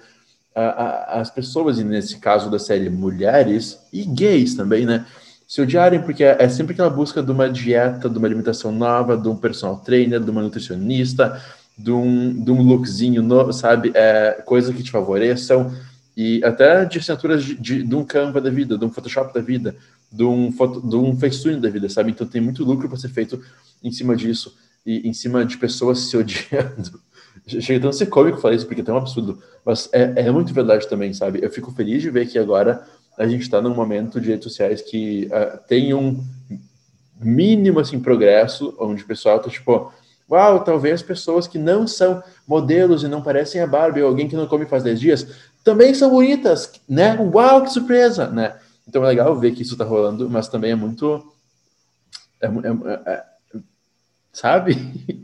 as 0.54 1.30
pessoas, 1.30 1.78
e 1.78 1.84
nesse 1.84 2.18
caso 2.18 2.50
da 2.50 2.58
série 2.58 2.90
mulheres 2.90 3.78
e 3.92 4.04
gays 4.04 4.54
também, 4.54 4.84
né? 4.84 5.06
Se 5.48 5.60
odiarem, 5.60 6.00
porque 6.00 6.24
é 6.24 6.48
sempre 6.48 6.72
aquela 6.72 6.88
busca 6.90 7.22
de 7.22 7.30
uma 7.30 7.48
dieta, 7.48 8.08
de 8.08 8.16
uma 8.16 8.26
alimentação 8.26 8.72
nova, 8.72 9.16
de 9.16 9.28
um 9.28 9.36
personal 9.36 9.78
trainer, 9.78 10.20
de 10.20 10.30
uma 10.30 10.42
nutricionista, 10.42 11.42
de 11.76 11.90
um, 11.90 12.42
de 12.42 12.50
um 12.50 12.62
lookzinho 12.62 13.22
novo, 13.22 13.52
sabe? 13.52 13.92
É, 13.94 14.42
coisa 14.44 14.72
que 14.72 14.82
te 14.82 14.90
favoreçam. 14.90 15.74
E 16.16 16.42
até 16.44 16.84
de 16.84 16.98
assinaturas 16.98 17.44
de, 17.44 17.54
de, 17.54 17.82
de 17.82 17.94
um 17.94 18.04
Canva 18.04 18.40
da 18.40 18.50
vida, 18.50 18.78
de 18.78 18.84
um 18.84 18.90
Photoshop 18.90 19.32
da 19.32 19.40
vida, 19.40 19.74
de 20.12 20.24
um, 20.24 20.52
foto, 20.52 20.80
de 20.80 20.94
um 20.94 21.16
Facetune 21.16 21.60
da 21.60 21.70
vida, 21.70 21.88
sabe? 21.88 22.10
Então 22.10 22.26
tem 22.26 22.40
muito 22.40 22.64
lucro 22.64 22.88
para 22.88 22.98
ser 22.98 23.08
feito 23.08 23.40
em 23.82 23.90
cima 23.90 24.14
disso 24.14 24.54
e 24.84 25.08
em 25.08 25.12
cima 25.12 25.44
de 25.44 25.56
pessoas 25.56 26.00
se 26.00 26.16
odiando. 26.16 27.00
Chega 27.46 27.80
tanto 27.80 27.88
a 27.88 27.98
ser 27.98 28.06
cômico 28.06 28.38
falar 28.38 28.54
isso, 28.54 28.66
porque 28.66 28.82
é 28.82 28.84
tão 28.84 28.96
absurdo. 28.96 29.42
Mas 29.64 29.88
é, 29.92 30.12
é 30.16 30.30
muito 30.30 30.52
verdade 30.52 30.88
também, 30.88 31.12
sabe? 31.12 31.40
Eu 31.42 31.50
fico 31.50 31.72
feliz 31.72 32.02
de 32.02 32.10
ver 32.10 32.28
que 32.28 32.38
agora 32.38 32.86
a 33.16 33.26
gente 33.26 33.42
está 33.42 33.60
num 33.60 33.74
momento 33.74 34.20
de 34.20 34.28
redes 34.28 34.44
sociais 34.44 34.80
que 34.82 35.28
uh, 35.28 35.58
tem 35.66 35.94
um 35.94 36.22
mínimo, 37.20 37.80
assim, 37.80 38.00
progresso, 38.00 38.74
onde 38.78 39.02
o 39.02 39.06
pessoal 39.06 39.38
tá 39.40 39.48
tipo, 39.48 39.92
uau, 40.30 40.64
talvez 40.64 41.02
pessoas 41.02 41.46
que 41.46 41.58
não 41.58 41.86
são 41.86 42.22
modelos 42.46 43.02
e 43.02 43.08
não 43.08 43.22
parecem 43.22 43.60
a 43.60 43.66
Barbie 43.66 44.02
ou 44.02 44.08
alguém 44.08 44.28
que 44.28 44.36
não 44.36 44.46
come 44.46 44.66
faz 44.66 44.82
10 44.82 45.00
dias, 45.00 45.26
também 45.62 45.94
são 45.94 46.10
bonitas, 46.10 46.72
né? 46.88 47.16
Uau, 47.18 47.62
que 47.62 47.72
surpresa, 47.72 48.28
né? 48.28 48.56
Então 48.86 49.04
é 49.04 49.08
legal 49.08 49.38
ver 49.38 49.54
que 49.54 49.62
isso 49.62 49.76
tá 49.76 49.84
rolando, 49.84 50.28
mas 50.28 50.48
também 50.48 50.72
é 50.72 50.76
muito... 50.76 51.32
É, 52.40 52.46
é, 52.46 53.12
é, 53.12 53.24
sabe? 54.32 54.74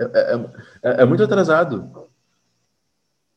É, 0.81 1.03
é, 1.03 1.05
muito 1.05 1.25
atrasado. 1.25 2.09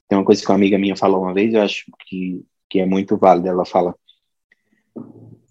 Tem 0.08 0.18
uma 0.18 0.26
coisa 0.26 0.42
que 0.42 0.48
uma 0.48 0.56
amiga 0.56 0.78
minha 0.78 0.96
falou 0.96 1.24
uma 1.24 1.34
vez, 1.34 1.54
eu 1.54 1.62
acho 1.62 1.86
que, 2.06 2.46
que 2.70 2.80
é 2.80 2.86
muito 2.86 3.18
válido. 3.18 3.48
Ela 3.48 3.66
fala: 3.66 3.96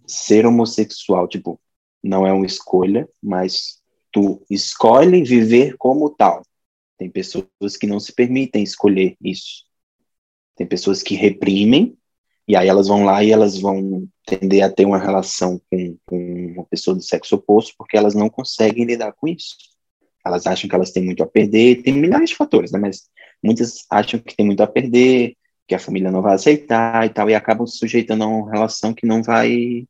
ser 0.06 0.46
homossexual, 0.46 1.26
tipo, 1.26 1.60
não 2.02 2.26
é 2.26 2.32
uma 2.32 2.46
escolha, 2.46 3.08
mas 3.22 3.80
tu 4.12 4.44
escolhe 4.48 5.24
viver 5.24 5.76
como 5.76 6.10
tal. 6.10 6.42
Tem 6.98 7.10
pessoas 7.10 7.76
que 7.78 7.86
não 7.86 7.98
se 7.98 8.12
permitem 8.12 8.62
escolher 8.62 9.16
isso. 9.20 9.64
Tem 10.56 10.66
pessoas 10.66 11.02
que 11.02 11.14
reprimem, 11.14 11.96
e 12.50 12.56
aí 12.56 12.66
elas 12.66 12.88
vão 12.88 13.04
lá 13.04 13.22
e 13.22 13.30
elas 13.30 13.60
vão 13.60 14.08
tender 14.26 14.64
a 14.64 14.68
ter 14.68 14.84
uma 14.84 14.98
relação 14.98 15.60
com, 15.70 15.96
com 16.04 16.52
uma 16.56 16.64
pessoa 16.64 16.96
do 16.96 17.02
sexo 17.02 17.36
oposto, 17.36 17.74
porque 17.78 17.96
elas 17.96 18.12
não 18.12 18.28
conseguem 18.28 18.84
lidar 18.84 19.12
com 19.12 19.28
isso. 19.28 19.56
elas 20.26 20.48
acham 20.48 20.68
que 20.68 20.74
elas 20.74 20.90
têm 20.90 21.04
muito 21.04 21.22
a 21.22 21.26
perder, 21.28 21.82
tem 21.82 21.94
milhares 21.94 22.30
de 22.30 22.36
fatores, 22.36 22.72
né? 22.72 22.78
Mas 22.80 23.08
muitas 23.40 23.86
acham 23.88 24.18
que 24.18 24.34
tem 24.36 24.44
muito 24.44 24.62
a 24.64 24.66
perder, 24.66 25.36
que 25.68 25.76
a 25.76 25.78
família 25.78 26.10
não 26.10 26.22
vai 26.22 26.34
aceitar 26.34 27.06
e 27.06 27.10
tal, 27.10 27.30
e 27.30 27.36
acabam 27.36 27.66
se 27.68 27.78
sujeitando 27.78 28.24
a 28.24 28.26
uma 28.26 28.50
relação 28.50 28.92
que 28.92 29.06
não 29.06 29.22
vai. 29.22 29.86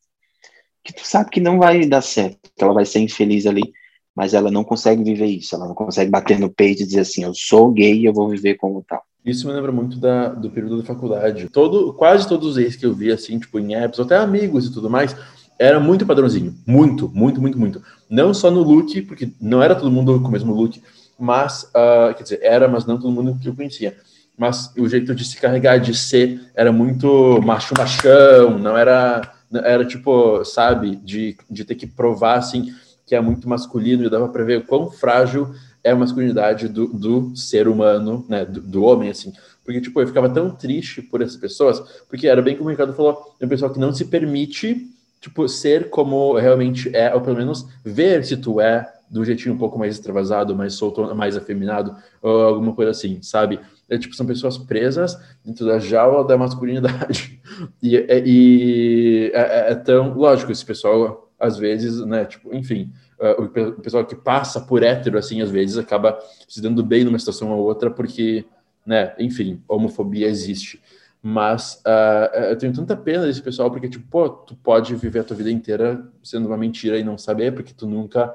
que 0.84 0.92
tu 0.92 1.06
sabe 1.06 1.30
que 1.30 1.40
não 1.40 1.58
vai 1.58 1.86
dar 1.86 2.02
certo, 2.02 2.50
que 2.54 2.62
ela 2.62 2.74
vai 2.74 2.84
ser 2.84 2.98
infeliz 3.00 3.46
ali, 3.46 3.72
mas 4.20 4.34
ela 4.34 4.50
não 4.50 4.62
consegue 4.62 5.02
viver 5.02 5.24
isso, 5.24 5.54
ela 5.54 5.66
não 5.66 5.74
consegue 5.74 6.10
bater 6.10 6.38
no 6.38 6.50
peito 6.50 6.82
e 6.82 6.84
dizer 6.84 7.00
assim: 7.00 7.24
eu 7.24 7.32
sou 7.34 7.72
gay 7.72 8.00
e 8.00 8.04
eu 8.04 8.12
vou 8.12 8.28
viver 8.28 8.56
como 8.56 8.84
tal. 8.86 9.02
Isso 9.24 9.46
me 9.46 9.54
lembra 9.54 9.72
muito 9.72 9.96
da, 9.96 10.28
do 10.28 10.50
período 10.50 10.76
da 10.76 10.84
faculdade. 10.84 11.48
Todo, 11.48 11.94
quase 11.94 12.28
todos 12.28 12.46
os 12.46 12.58
ex 12.58 12.76
que 12.76 12.84
eu 12.84 12.92
vi, 12.92 13.10
assim, 13.10 13.38
tipo, 13.38 13.58
em 13.58 13.74
apps, 13.74 13.98
até 13.98 14.18
amigos 14.18 14.66
e 14.66 14.74
tudo 14.74 14.90
mais, 14.90 15.16
era 15.58 15.80
muito 15.80 16.04
padrãozinho. 16.04 16.54
Muito, 16.66 17.10
muito, 17.14 17.40
muito, 17.40 17.58
muito. 17.58 17.82
Não 18.10 18.34
só 18.34 18.50
no 18.50 18.62
look, 18.62 19.00
porque 19.02 19.32
não 19.40 19.62
era 19.62 19.74
todo 19.74 19.90
mundo 19.90 20.20
com 20.20 20.28
o 20.28 20.30
mesmo 20.30 20.52
look, 20.52 20.82
mas, 21.18 21.62
uh, 21.74 22.14
quer 22.14 22.22
dizer, 22.22 22.40
era, 22.42 22.68
mas 22.68 22.84
não 22.84 22.98
todo 23.00 23.10
mundo 23.10 23.38
que 23.40 23.48
eu 23.48 23.56
conhecia. 23.56 23.96
Mas 24.36 24.70
o 24.76 24.86
jeito 24.86 25.14
de 25.14 25.24
se 25.24 25.38
carregar, 25.38 25.78
de 25.78 25.96
ser, 25.96 26.42
era 26.54 26.70
muito 26.70 27.40
macho 27.42 27.72
machão, 27.74 28.58
não 28.58 28.76
era, 28.76 29.32
era 29.64 29.82
tipo, 29.82 30.44
sabe, 30.44 30.96
de, 30.96 31.38
de 31.50 31.64
ter 31.64 31.74
que 31.74 31.86
provar, 31.86 32.36
assim, 32.36 32.70
que 33.10 33.14
é 33.16 33.20
muito 33.20 33.48
masculino, 33.48 34.04
e 34.04 34.08
dava 34.08 34.28
para 34.28 34.44
ver 34.44 34.64
quão 34.66 34.88
frágil 34.88 35.52
é 35.82 35.90
a 35.90 35.96
masculinidade 35.96 36.68
do, 36.68 36.86
do 36.86 37.34
ser 37.34 37.66
humano, 37.66 38.24
né, 38.28 38.44
do, 38.44 38.60
do, 38.60 38.84
homem, 38.84 39.10
assim. 39.10 39.32
Porque, 39.64 39.80
tipo, 39.80 40.00
eu 40.00 40.06
ficava 40.06 40.30
tão 40.30 40.48
triste 40.48 41.02
por 41.02 41.20
essas 41.20 41.36
pessoas, 41.36 41.80
porque 42.08 42.28
era 42.28 42.40
bem 42.40 42.56
como 42.56 42.68
o 42.68 42.70
Ricardo 42.70 42.92
falou, 42.92 43.34
é 43.40 43.44
um 43.44 43.48
pessoal 43.48 43.72
que 43.72 43.80
não 43.80 43.92
se 43.92 44.04
permite 44.04 44.88
tipo, 45.20 45.48
ser 45.48 45.90
como 45.90 46.34
realmente 46.38 46.94
é, 46.94 47.12
ou 47.12 47.20
pelo 47.20 47.36
menos 47.36 47.66
ver 47.84 48.24
se 48.24 48.36
tu 48.36 48.60
é 48.60 48.88
do 49.10 49.24
jeitinho 49.24 49.56
um 49.56 49.58
pouco 49.58 49.76
mais 49.76 49.96
extravasado, 49.96 50.54
mais 50.54 50.74
solto, 50.74 51.12
mais 51.16 51.36
afeminado, 51.36 51.96
ou 52.22 52.42
alguma 52.42 52.72
coisa 52.72 52.92
assim, 52.92 53.20
sabe? 53.22 53.58
É, 53.88 53.98
tipo, 53.98 54.14
são 54.14 54.24
pessoas 54.24 54.56
presas 54.56 55.18
dentro 55.44 55.66
da 55.66 55.80
jaula 55.80 56.24
da 56.24 56.38
masculinidade. 56.38 57.40
E, 57.82 57.96
é, 57.96 58.22
e 58.24 59.30
é, 59.34 59.40
é, 59.40 59.72
é, 59.72 59.74
tão 59.74 60.14
lógico, 60.14 60.50
esse 60.50 60.64
pessoal, 60.64 61.29
às 61.40 61.56
vezes, 61.56 62.04
né, 62.04 62.26
tipo, 62.26 62.54
enfim, 62.54 62.92
uh, 63.18 63.42
o 63.42 63.80
pessoal 63.80 64.04
que 64.04 64.14
passa 64.14 64.60
por 64.60 64.82
hétero, 64.82 65.18
assim, 65.18 65.40
às 65.40 65.50
vezes 65.50 65.78
acaba 65.78 66.18
se 66.46 66.60
dando 66.60 66.84
bem 66.84 67.02
numa 67.02 67.18
situação 67.18 67.50
ou 67.50 67.64
outra, 67.64 67.90
porque, 67.90 68.44
né, 68.84 69.14
enfim, 69.18 69.62
homofobia 69.66 70.28
existe. 70.28 70.80
Mas 71.22 71.82
uh, 71.86 72.36
eu 72.50 72.56
tenho 72.56 72.72
tanta 72.72 72.96
pena 72.96 73.26
desse 73.26 73.42
pessoal, 73.42 73.70
porque, 73.70 73.88
tipo, 73.88 74.06
pô, 74.08 74.28
tu 74.28 74.54
pode 74.56 74.94
viver 74.94 75.20
a 75.20 75.24
tua 75.24 75.36
vida 75.36 75.50
inteira 75.50 76.06
sendo 76.22 76.46
uma 76.46 76.56
mentira 76.56 76.98
e 76.98 77.04
não 77.04 77.18
saber, 77.18 77.52
porque 77.52 77.72
tu 77.74 77.86
nunca 77.86 78.34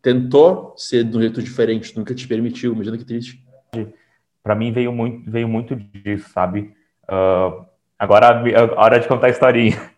tentou 0.00 0.74
ser 0.76 1.04
de 1.04 1.16
um 1.16 1.20
jeito 1.20 1.42
diferente, 1.42 1.96
nunca 1.96 2.14
te 2.14 2.26
permitiu. 2.26 2.72
Imagina 2.72 2.98
que 2.98 3.04
triste. 3.04 3.44
Para 4.42 4.56
mim 4.56 4.72
veio 4.72 4.92
muito, 4.92 5.30
veio 5.30 5.48
muito 5.48 5.76
disso, 5.76 6.30
sabe? 6.30 6.74
Uh, 7.04 7.64
agora 7.96 8.42
a 8.76 8.84
hora 8.84 8.98
de 8.98 9.06
contar 9.06 9.28
a 9.28 9.30
historinha. 9.30 9.91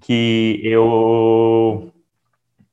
Que 0.00 0.60
eu, 0.62 1.90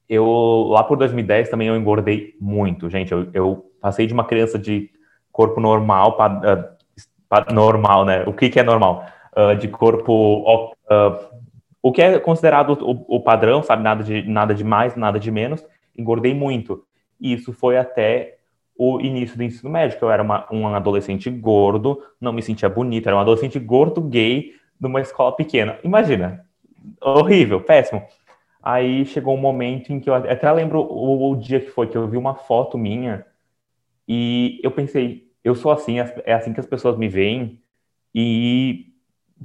eu, 0.09 0.67
lá 0.69 0.83
por 0.83 0.97
2010 0.97 1.49
também 1.49 1.67
eu 1.67 1.75
engordei 1.75 2.35
muito, 2.39 2.89
gente. 2.89 3.11
Eu, 3.11 3.27
eu 3.33 3.71
passei 3.81 4.05
de 4.05 4.13
uma 4.13 4.25
criança 4.25 4.59
de 4.59 4.89
corpo 5.31 5.59
normal 5.59 6.15
para 6.15 7.53
normal, 7.53 8.05
né? 8.05 8.23
O 8.27 8.33
que, 8.33 8.49
que 8.49 8.59
é 8.59 8.63
normal? 8.63 9.05
Uh, 9.35 9.55
de 9.55 9.67
corpo. 9.67 10.67
Uh, 10.89 11.43
o 11.81 11.91
que 11.91 12.01
é 12.01 12.19
considerado 12.19 12.77
o, 12.81 13.17
o, 13.17 13.19
padrão, 13.19 13.63
sabe? 13.63 13.83
Nada 13.83 14.03
de, 14.03 14.21
nada 14.23 14.53
de 14.53 14.63
mais, 14.63 14.95
nada 14.95 15.19
de 15.19 15.31
menos. 15.31 15.65
Engordei 15.97 16.33
muito. 16.33 16.85
E 17.19 17.33
isso 17.33 17.51
foi 17.51 17.77
até 17.77 18.37
o 18.77 19.01
início 19.01 19.35
do 19.35 19.43
ensino 19.43 19.69
médio. 19.69 19.97
Eu 20.01 20.11
era 20.11 20.23
uma, 20.23 20.47
um 20.51 20.67
adolescente 20.67 21.29
gordo, 21.29 22.01
não 22.21 22.31
me 22.31 22.41
sentia 22.41 22.69
bonito, 22.69 23.07
era 23.07 23.15
um 23.15 23.19
adolescente 23.19 23.59
gordo 23.59 24.01
gay 24.01 24.53
numa 24.79 25.01
escola 25.01 25.35
pequena. 25.35 25.77
Imagina, 25.83 26.45
horrível, 27.01 27.61
péssimo. 27.61 28.05
Aí 28.61 29.05
chegou 29.05 29.35
um 29.35 29.41
momento 29.41 29.91
em 29.91 29.99
que 29.99 30.09
eu 30.09 30.13
até 30.13 30.51
lembro 30.51 30.79
o, 30.81 31.31
o, 31.31 31.35
dia 31.35 31.59
que 31.59 31.69
foi 31.69 31.87
que 31.87 31.97
eu 31.97 32.07
vi 32.07 32.17
uma 32.17 32.35
foto 32.35 32.77
minha 32.77 33.25
e 34.07 34.59
eu 34.63 34.71
pensei, 34.71 35.29
eu 35.43 35.53
sou 35.53 35.71
assim, 35.71 35.99
é 35.99 36.33
assim 36.33 36.53
que 36.53 36.59
as 36.59 36.65
pessoas 36.65 36.97
me 36.97 37.07
veem, 37.07 37.61
e 38.15 38.93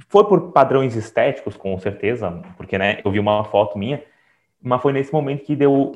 foi 0.07 0.23
por 0.25 0.51
padrões 0.51 0.95
estéticos, 0.95 1.57
com 1.57 1.77
certeza, 1.79 2.41
porque 2.55 2.77
né, 2.77 2.99
eu 3.03 3.11
vi 3.11 3.19
uma 3.19 3.43
foto 3.43 3.77
minha, 3.77 4.01
mas 4.61 4.81
foi 4.81 4.93
nesse 4.93 5.11
momento 5.11 5.45
que 5.45 5.55
deu 5.55 5.73
o, 5.73 5.95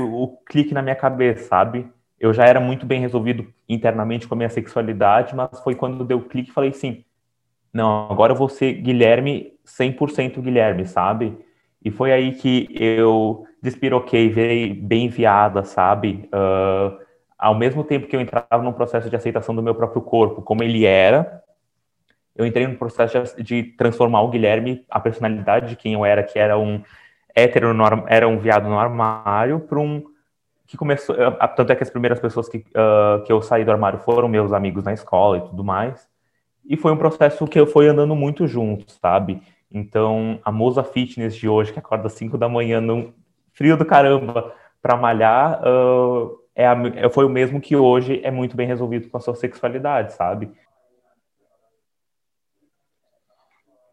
o, 0.00 0.36
clique 0.46 0.72
na 0.72 0.82
minha 0.82 0.96
cabeça, 0.96 1.48
sabe? 1.48 1.86
Eu 2.18 2.32
já 2.32 2.46
era 2.46 2.58
muito 2.58 2.86
bem 2.86 3.00
resolvido 3.00 3.52
internamente 3.68 4.26
com 4.26 4.34
a 4.34 4.36
minha 4.36 4.48
sexualidade, 4.48 5.34
mas 5.34 5.60
foi 5.60 5.74
quando 5.74 6.04
deu 6.04 6.18
o 6.18 6.24
clique 6.24 6.50
e 6.50 6.52
falei 6.52 6.70
assim, 6.70 7.04
não, 7.76 8.10
agora 8.10 8.32
eu 8.32 8.36
vou 8.36 8.48
ser 8.48 8.72
Guilherme 8.72 9.52
100% 9.66 10.40
Guilherme, 10.40 10.86
sabe? 10.86 11.36
E 11.84 11.90
foi 11.90 12.10
aí 12.10 12.32
que 12.32 12.66
eu 12.70 13.46
despiroquei, 13.60 14.30
virei 14.30 14.72
bem 14.72 15.04
enviada, 15.04 15.62
sabe? 15.62 16.26
Uh, 16.32 16.98
ao 17.38 17.54
mesmo 17.54 17.84
tempo 17.84 18.06
que 18.06 18.16
eu 18.16 18.20
entrava 18.20 18.62
num 18.62 18.72
processo 18.72 19.10
de 19.10 19.16
aceitação 19.16 19.54
do 19.54 19.62
meu 19.62 19.74
próprio 19.74 20.00
corpo, 20.00 20.40
como 20.40 20.62
ele 20.62 20.86
era, 20.86 21.42
eu 22.34 22.46
entrei 22.46 22.66
no 22.66 22.76
processo 22.76 23.42
de 23.42 23.62
transformar 23.62 24.22
o 24.22 24.28
Guilherme, 24.28 24.82
a 24.88 24.98
personalidade 24.98 25.68
de 25.68 25.76
quem 25.76 25.92
eu 25.92 26.04
era, 26.04 26.22
que 26.22 26.38
era 26.38 26.58
um 26.58 26.82
hétero, 27.34 27.76
era 28.08 28.26
um 28.26 28.38
viado 28.38 28.70
no 28.70 28.78
armário, 28.78 29.60
para 29.60 29.78
um 29.78 30.02
que 30.66 30.78
começou, 30.78 31.14
tanto 31.54 31.72
é 31.72 31.76
que 31.76 31.82
as 31.82 31.90
primeiras 31.90 32.18
pessoas 32.18 32.48
que, 32.48 32.58
uh, 32.58 33.22
que 33.24 33.32
eu 33.32 33.42
saí 33.42 33.66
do 33.66 33.70
armário 33.70 33.98
foram 33.98 34.28
meus 34.28 34.52
amigos 34.52 34.82
na 34.82 34.94
escola 34.94 35.38
e 35.38 35.40
tudo 35.42 35.62
mais, 35.62 36.08
e 36.68 36.76
foi 36.76 36.92
um 36.92 36.96
processo 36.96 37.46
que 37.46 37.58
eu 37.58 37.66
fui 37.66 37.88
andando 37.88 38.14
muito 38.14 38.46
junto, 38.46 38.92
sabe? 39.00 39.40
Então, 39.70 40.40
a 40.44 40.52
moça 40.52 40.82
fitness 40.82 41.36
de 41.36 41.48
hoje, 41.48 41.72
que 41.72 41.78
acorda 41.78 42.06
às 42.06 42.12
5 42.14 42.38
da 42.38 42.48
manhã, 42.48 42.80
no 42.80 43.12
frio 43.52 43.76
do 43.76 43.84
caramba, 43.84 44.52
para 44.80 44.96
malhar, 44.96 45.60
uh, 45.62 46.38
é 46.54 46.66
a, 46.66 46.74
é, 46.94 47.08
foi 47.10 47.24
o 47.24 47.28
mesmo 47.28 47.60
que 47.60 47.76
hoje 47.76 48.20
é 48.24 48.30
muito 48.30 48.56
bem 48.56 48.66
resolvido 48.66 49.08
com 49.08 49.16
a 49.16 49.20
sua 49.20 49.34
sexualidade, 49.34 50.14
sabe? 50.14 50.50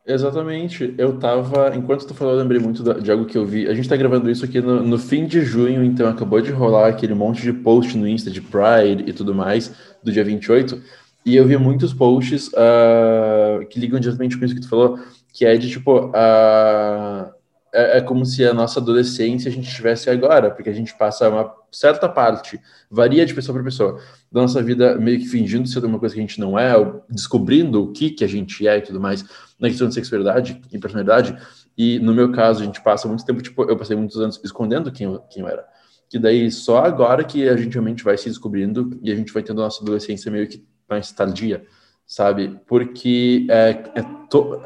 Exatamente. 0.05 0.93
Eu 0.97 1.17
tava. 1.17 1.75
Enquanto 1.75 2.05
tu 2.05 2.13
falou, 2.13 2.33
eu 2.33 2.39
lembrei 2.39 2.59
muito 2.59 2.83
de 3.01 3.09
algo 3.09 3.25
que 3.25 3.37
eu 3.37 3.45
vi. 3.45 3.67
A 3.69 3.73
gente 3.73 3.87
tá 3.87 3.95
gravando 3.95 4.29
isso 4.29 4.43
aqui 4.43 4.59
no, 4.59 4.83
no, 4.83 4.97
fim 4.97 5.25
de 5.25 5.41
junho, 5.41 5.83
então 5.83 6.09
acabou 6.09 6.41
de 6.41 6.51
rolar 6.51 6.89
aquele 6.89 7.13
monte 7.13 7.41
de 7.41 7.53
post 7.53 7.97
no 7.97 8.07
Insta 8.07 8.29
de 8.29 8.41
Pride 8.41 9.03
e 9.07 9.13
tudo 9.13 9.33
mais, 9.33 9.73
do 10.03 10.11
dia 10.11 10.23
28. 10.23 10.81
E 11.25 11.35
eu 11.35 11.47
vi 11.47 11.57
muitos 11.57 11.93
posts 11.93 12.47
uh, 12.49 13.65
que 13.69 13.79
ligam 13.79 13.99
diretamente 13.99 14.37
com 14.37 14.45
isso 14.45 14.55
que 14.55 14.61
tu 14.61 14.69
falou, 14.69 14.99
que 15.31 15.45
é 15.45 15.55
de 15.55 15.69
tipo. 15.69 16.07
Uh, 16.07 17.33
é, 17.75 17.97
é, 17.97 18.01
como 18.01 18.23
se 18.23 18.45
a 18.45 18.53
nossa 18.53 18.79
adolescência 18.79 19.49
a 19.49 19.51
gente 19.51 19.73
tivesse 19.73 20.07
agora, 20.07 20.51
porque 20.51 20.69
a 20.69 20.73
gente 20.73 20.95
passa 20.95 21.27
uma 21.27 21.51
certa 21.71 22.07
parte, 22.07 22.61
varia 22.89 23.25
de 23.25 23.33
pessoa 23.33 23.55
para 23.55 23.63
pessoa, 23.63 23.99
da 24.31 24.41
nossa 24.41 24.61
vida 24.61 24.95
meio 24.99 25.17
que 25.17 25.25
fingindo 25.25 25.67
ser 25.67 25.83
uma 25.83 25.97
coisa 25.97 26.13
que 26.13 26.21
a 26.21 26.23
gente 26.23 26.39
não 26.39 26.57
é, 26.57 26.71
descobrindo 27.09 27.83
o 27.83 27.91
que, 27.91 28.11
que 28.11 28.23
a 28.23 28.27
gente 28.27 28.67
é 28.67 28.77
e 28.77 28.81
tudo 28.81 29.01
mais, 29.01 29.25
na 29.59 29.69
questão 29.69 29.87
de 29.87 29.95
sexualidade 29.95 30.61
e 30.71 30.77
personalidade. 30.77 31.35
E 31.75 31.97
no 31.97 32.13
meu 32.13 32.31
caso, 32.31 32.61
a 32.61 32.65
gente 32.65 32.79
passa 32.79 33.07
muito 33.07 33.25
tempo, 33.25 33.41
tipo, 33.41 33.63
eu 33.63 33.75
passei 33.75 33.95
muitos 33.95 34.17
anos 34.17 34.39
escondendo 34.43 34.91
quem 34.91 35.07
eu, 35.07 35.19
quem 35.31 35.41
eu 35.41 35.49
era. 35.49 35.65
Que 36.07 36.19
daí 36.19 36.51
só 36.51 36.85
agora 36.85 37.23
que 37.23 37.49
a 37.49 37.57
gente 37.57 37.73
realmente 37.73 38.03
vai 38.03 38.15
se 38.19 38.29
descobrindo 38.29 38.99
e 39.01 39.11
a 39.11 39.15
gente 39.15 39.33
vai 39.33 39.41
tendo 39.41 39.61
a 39.61 39.65
nossa 39.65 39.81
adolescência 39.81 40.29
meio 40.31 40.47
que 40.47 40.63
mais 40.89 41.11
tardia, 41.11 41.65
sabe? 42.05 42.59
Porque 42.67 43.47
é, 43.49 43.69
é 43.95 44.01
to... 44.29 44.61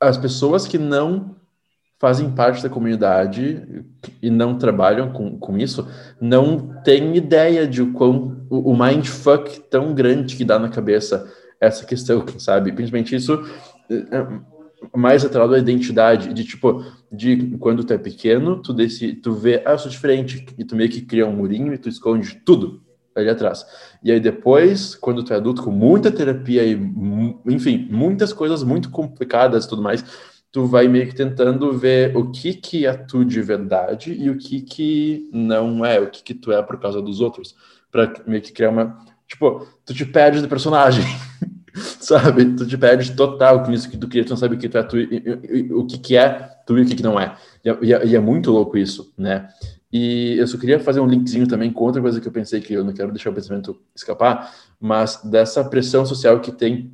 as 0.00 0.16
pessoas 0.16 0.66
que 0.66 0.78
não 0.78 1.36
fazem 1.98 2.30
parte 2.30 2.62
da 2.62 2.68
comunidade 2.68 3.84
e 4.22 4.30
não 4.30 4.56
trabalham 4.56 5.12
com, 5.12 5.36
com 5.38 5.58
isso, 5.58 5.88
não 6.20 6.80
têm 6.82 7.16
ideia 7.16 7.66
de 7.66 7.82
o 7.82 7.92
quão 7.92 8.46
o, 8.48 8.72
o 8.72 8.78
mindfuck 8.78 9.60
tão 9.68 9.92
grande 9.94 10.36
que 10.36 10.44
dá 10.44 10.58
na 10.58 10.68
cabeça 10.68 11.30
essa 11.60 11.84
questão, 11.84 12.24
sabe? 12.38 12.72
Principalmente 12.72 13.16
isso 13.16 13.44
é, 13.90 14.26
mais 14.96 15.24
atrelado 15.24 15.54
à 15.54 15.58
identidade, 15.58 16.32
de 16.32 16.44
tipo, 16.44 16.84
de 17.10 17.56
quando 17.58 17.82
tu 17.82 17.92
é 17.92 17.98
pequeno, 17.98 18.62
tu, 18.62 18.72
desse, 18.72 19.14
tu 19.14 19.32
vê, 19.32 19.62
ah, 19.66 19.72
eu 19.72 19.78
sou 19.78 19.90
diferente, 19.90 20.46
e 20.56 20.64
tu 20.64 20.76
meio 20.76 20.88
que 20.88 21.02
cria 21.02 21.26
um 21.26 21.34
murinho 21.34 21.74
e 21.74 21.78
tu 21.78 21.88
esconde 21.88 22.36
tudo 22.44 22.80
ali 23.20 23.28
atrás. 23.28 23.66
E 24.02 24.12
aí 24.12 24.20
depois, 24.20 24.94
quando 24.94 25.22
tu 25.24 25.32
é 25.32 25.36
adulto, 25.36 25.62
com 25.62 25.70
muita 25.70 26.10
terapia 26.10 26.64
e, 26.64 26.74
enfim, 27.46 27.88
muitas 27.90 28.32
coisas 28.32 28.62
muito 28.62 28.90
complicadas 28.90 29.64
e 29.64 29.68
tudo 29.68 29.82
mais, 29.82 30.04
tu 30.50 30.66
vai 30.66 30.88
meio 30.88 31.06
que 31.06 31.14
tentando 31.14 31.72
ver 31.72 32.16
o 32.16 32.30
que 32.30 32.54
que 32.54 32.86
é 32.86 32.94
tu 32.94 33.24
de 33.24 33.40
verdade 33.42 34.12
e 34.12 34.30
o 34.30 34.36
que 34.36 34.62
que 34.62 35.28
não 35.32 35.84
é, 35.84 36.00
o 36.00 36.10
que 36.10 36.22
que 36.22 36.34
tu 36.34 36.52
é 36.52 36.62
por 36.62 36.78
causa 36.80 37.02
dos 37.02 37.20
outros, 37.20 37.54
para 37.90 38.12
meio 38.26 38.42
que 38.42 38.52
criar 38.52 38.70
uma, 38.70 38.98
tipo, 39.26 39.66
tu 39.84 39.94
te 39.94 40.04
perde 40.04 40.40
do 40.40 40.48
personagem, 40.48 41.04
sabe? 42.00 42.44
Tu 42.56 42.66
te 42.66 42.78
perde 42.78 43.14
total 43.14 43.62
com 43.62 43.72
isso 43.72 43.90
que 43.90 43.96
tu 43.96 44.08
queria, 44.08 44.24
tu 44.24 44.30
não 44.30 44.36
sabe 44.36 44.56
o 44.56 44.58
que 44.58 44.68
tu 44.68 44.78
é 44.78 44.82
tu, 44.82 44.98
e, 44.98 45.04
e, 45.04 45.58
e, 45.58 45.72
o 45.72 45.86
que 45.86 45.98
que 45.98 46.16
é 46.16 46.50
tu 46.66 46.78
e 46.78 46.82
o 46.82 46.86
que 46.86 46.96
que 46.96 47.02
não 47.02 47.20
é. 47.20 47.36
E, 47.64 47.92
é, 47.92 48.06
e 48.06 48.16
é 48.16 48.20
muito 48.20 48.50
louco 48.50 48.76
isso, 48.78 49.12
né? 49.16 49.48
E 49.92 50.36
eu 50.38 50.46
só 50.46 50.58
queria 50.58 50.78
fazer 50.78 51.00
um 51.00 51.06
linkzinho 51.06 51.46
também 51.46 51.72
com 51.72 51.84
outra 51.84 52.00
coisa 52.00 52.20
que 52.20 52.28
eu 52.28 52.32
pensei 52.32 52.60
que 52.60 52.74
eu 52.74 52.84
não 52.84 52.92
quero 52.92 53.10
deixar 53.10 53.30
o 53.30 53.34
pensamento 53.34 53.80
escapar, 53.94 54.54
mas 54.78 55.22
dessa 55.24 55.64
pressão 55.64 56.04
social 56.04 56.40
que 56.40 56.52
tem 56.52 56.92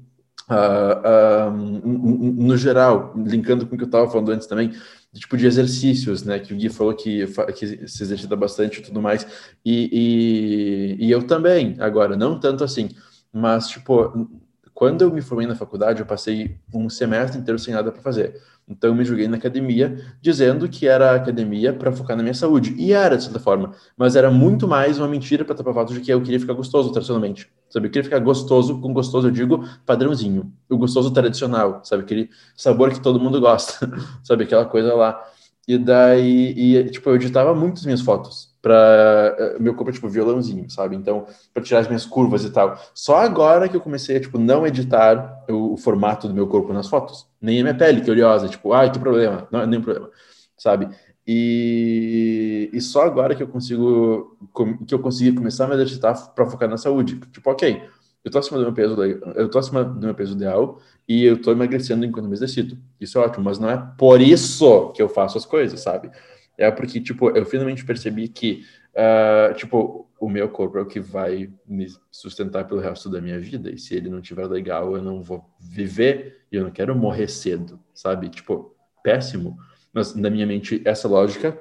uh, 0.48 1.48
uh, 1.48 1.50
no 1.52 2.56
geral, 2.56 3.12
linkando 3.16 3.66
com 3.66 3.74
o 3.74 3.78
que 3.78 3.84
eu 3.84 3.88
estava 3.88 4.08
falando 4.08 4.30
antes 4.30 4.46
também, 4.46 4.72
tipo 5.12 5.36
de 5.36 5.46
exercícios, 5.46 6.22
né? 6.22 6.38
Que 6.38 6.52
o 6.52 6.56
Gui 6.56 6.68
falou 6.68 6.94
que, 6.94 7.26
que 7.56 7.88
se 7.88 8.02
exercita 8.02 8.36
bastante 8.36 8.80
e 8.80 8.82
tudo 8.82 9.00
mais. 9.00 9.26
E, 9.64 10.96
e, 11.00 11.06
e 11.06 11.10
eu 11.10 11.22
também, 11.26 11.76
agora, 11.80 12.16
não 12.16 12.38
tanto 12.38 12.64
assim, 12.64 12.88
mas 13.32 13.68
tipo, 13.68 14.28
quando 14.72 15.02
eu 15.02 15.12
me 15.12 15.22
formei 15.22 15.46
na 15.46 15.54
faculdade, 15.54 16.00
eu 16.00 16.06
passei 16.06 16.58
um 16.72 16.88
semestre 16.88 17.40
inteiro 17.40 17.58
sem 17.58 17.72
nada 17.72 17.92
para 17.92 18.02
fazer. 18.02 18.40
Então 18.66 18.90
eu 18.90 18.94
me 18.94 19.04
joguei 19.04 19.28
na 19.28 19.37
academia, 19.37 19.97
dizendo 20.23 20.68
que 20.68 20.87
era 20.87 21.14
academia 21.14 21.73
para 21.73 21.92
focar 21.92 22.16
na 22.16 22.23
minha 22.23 22.35
saúde. 22.35 22.75
E 22.78 22.92
era, 22.92 23.16
de 23.16 23.25
certa 23.25 23.38
forma. 23.38 23.75
Mas 23.97 24.16
era 24.16 24.30
muito 24.30 24.66
mais 24.66 24.99
uma 24.99 25.06
mentira 25.06 25.44
para 25.44 25.54
tapar 25.54 25.75
fato 25.75 25.92
de 25.92 26.00
que 26.00 26.11
eu 26.11 26.23
queria 26.23 26.40
ficar 26.40 26.54
gostoso 26.54 26.90
tradicionalmente. 26.90 27.50
Sabe? 27.68 27.88
Eu 27.88 27.90
queria 27.90 28.04
ficar 28.04 28.21
gostoso, 28.21 28.80
com 28.80 28.92
gostoso 28.92 29.28
eu 29.28 29.33
digo 29.33 29.68
padrãozinho. 29.85 30.52
O 30.71 30.78
gostoso 30.78 31.11
tradicional, 31.12 31.83
sabe? 31.85 32.04
Aquele 32.04 32.30
sabor 32.56 32.90
que 32.90 33.00
todo 33.00 33.21
mundo 33.21 33.40
gosta. 33.40 33.90
sabe? 34.25 34.44
Aquela 34.44 34.64
coisa 34.64 34.94
lá. 34.94 35.23
E 35.68 35.76
daí, 35.78 36.54
e, 36.56 36.90
tipo, 36.90 37.11
eu 37.11 37.16
editava 37.16 37.54
muitas 37.54 37.85
minhas 37.85 38.00
fotos 38.00 38.53
para 38.64 39.37
eh, 39.38 39.56
meu 39.61 39.75
corpo 39.75 39.90
é 39.90 39.92
tipo 39.92 40.09
violãozinho, 40.09 40.71
sabe? 40.71 40.97
Então, 40.97 41.26
para 41.52 41.62
tirar 41.62 41.80
as 41.80 41.87
minhas 41.87 42.06
curvas 42.06 42.47
e 42.47 42.50
tal. 42.50 42.80
Só 42.94 43.18
agora 43.18 43.68
que 43.68 43.76
eu 43.76 43.80
comecei 43.80 44.16
a 44.16 44.21
tipo 44.21 44.38
não 44.38 44.66
editar 44.66 45.44
o, 45.47 45.75
o, 45.75 45.76
formato 45.76 46.26
do 46.26 46.33
meu 46.33 46.47
corpo 46.47 46.73
nas 46.73 46.88
fotos, 46.88 47.26
nem 47.38 47.61
a 47.61 47.62
minha 47.62 47.75
pele 47.75 48.00
que 48.00 48.09
é 48.09 48.12
oleosa, 48.14 48.49
tipo, 48.49 48.73
ai, 48.73 48.90
que 48.90 48.99
problema, 48.99 49.47
não 49.52 49.61
é 49.61 49.66
nenhum 49.66 49.83
problema, 49.83 50.09
sabe? 50.56 50.88
E, 51.26 52.71
e 52.73 52.80
só 52.80 53.02
agora 53.02 53.35
que 53.35 53.42
eu 53.42 53.49
consigo 53.49 54.38
que 54.87 54.94
eu 54.94 54.99
consegui 54.99 55.33
começar 55.33 55.66
a 55.66 55.68
me 55.68 55.75
exercitar 55.75 56.35
para 56.35 56.47
focar 56.47 56.68
na 56.68 56.78
saúde. 56.78 57.21
Tipo, 57.33 57.50
OK, 57.50 57.83
eu 58.25 58.30
tô 58.30 58.38
acima 58.38 58.56
do 58.56 58.64
meu 58.64 58.73
peso, 58.73 58.97
eu 59.02 59.50
tô 59.50 59.59
acima 59.59 59.85
do 59.85 60.06
meu 60.06 60.14
peso 60.14 60.33
ideal 60.33 60.80
e 61.06 61.23
eu 61.23 61.40
tô 61.40 61.52
emagrecendo 61.52 62.06
enquanto 62.06 62.26
me 62.26 62.33
exercito. 62.33 62.78
Isso 62.99 63.18
é 63.18 63.21
ótimo, 63.21 63.44
mas 63.44 63.59
não 63.59 63.68
é 63.68 63.76
por 63.99 64.23
isso 64.23 64.90
que 64.92 65.02
eu 65.02 65.09
faço 65.11 65.37
as 65.37 65.44
coisas, 65.44 65.80
sabe? 65.83 66.11
É 66.56 66.70
porque, 66.70 67.00
tipo, 67.00 67.30
eu 67.30 67.44
finalmente 67.44 67.84
percebi 67.84 68.28
que, 68.28 68.64
uh, 68.94 69.54
tipo, 69.54 70.08
o 70.20 70.28
meu 70.28 70.49
corpo 70.49 70.78
é 70.78 70.82
o 70.82 70.87
que 70.87 71.00
vai 71.00 71.50
me 71.66 71.87
sustentar 72.11 72.64
pelo 72.66 72.80
resto 72.80 73.11
da 73.11 73.20
minha 73.20 73.38
vida. 73.38 73.70
E 73.70 73.78
se 73.78 73.94
ele 73.94 74.08
não 74.08 74.20
tiver 74.20 74.46
legal, 74.46 74.96
eu 74.96 75.02
não 75.02 75.23
vou 75.23 75.44
viver 75.61 76.44
e 76.50 76.56
eu 76.56 76.64
não 76.64 76.70
quero 76.70 76.94
morrer 76.94 77.28
cedo, 77.28 77.80
sabe? 77.92 78.28
Tipo, 78.28 78.75
péssimo. 79.02 79.56
Mas 79.92 80.14
na 80.14 80.30
minha 80.30 80.46
mente, 80.46 80.80
essa 80.84 81.08
lógica 81.08 81.58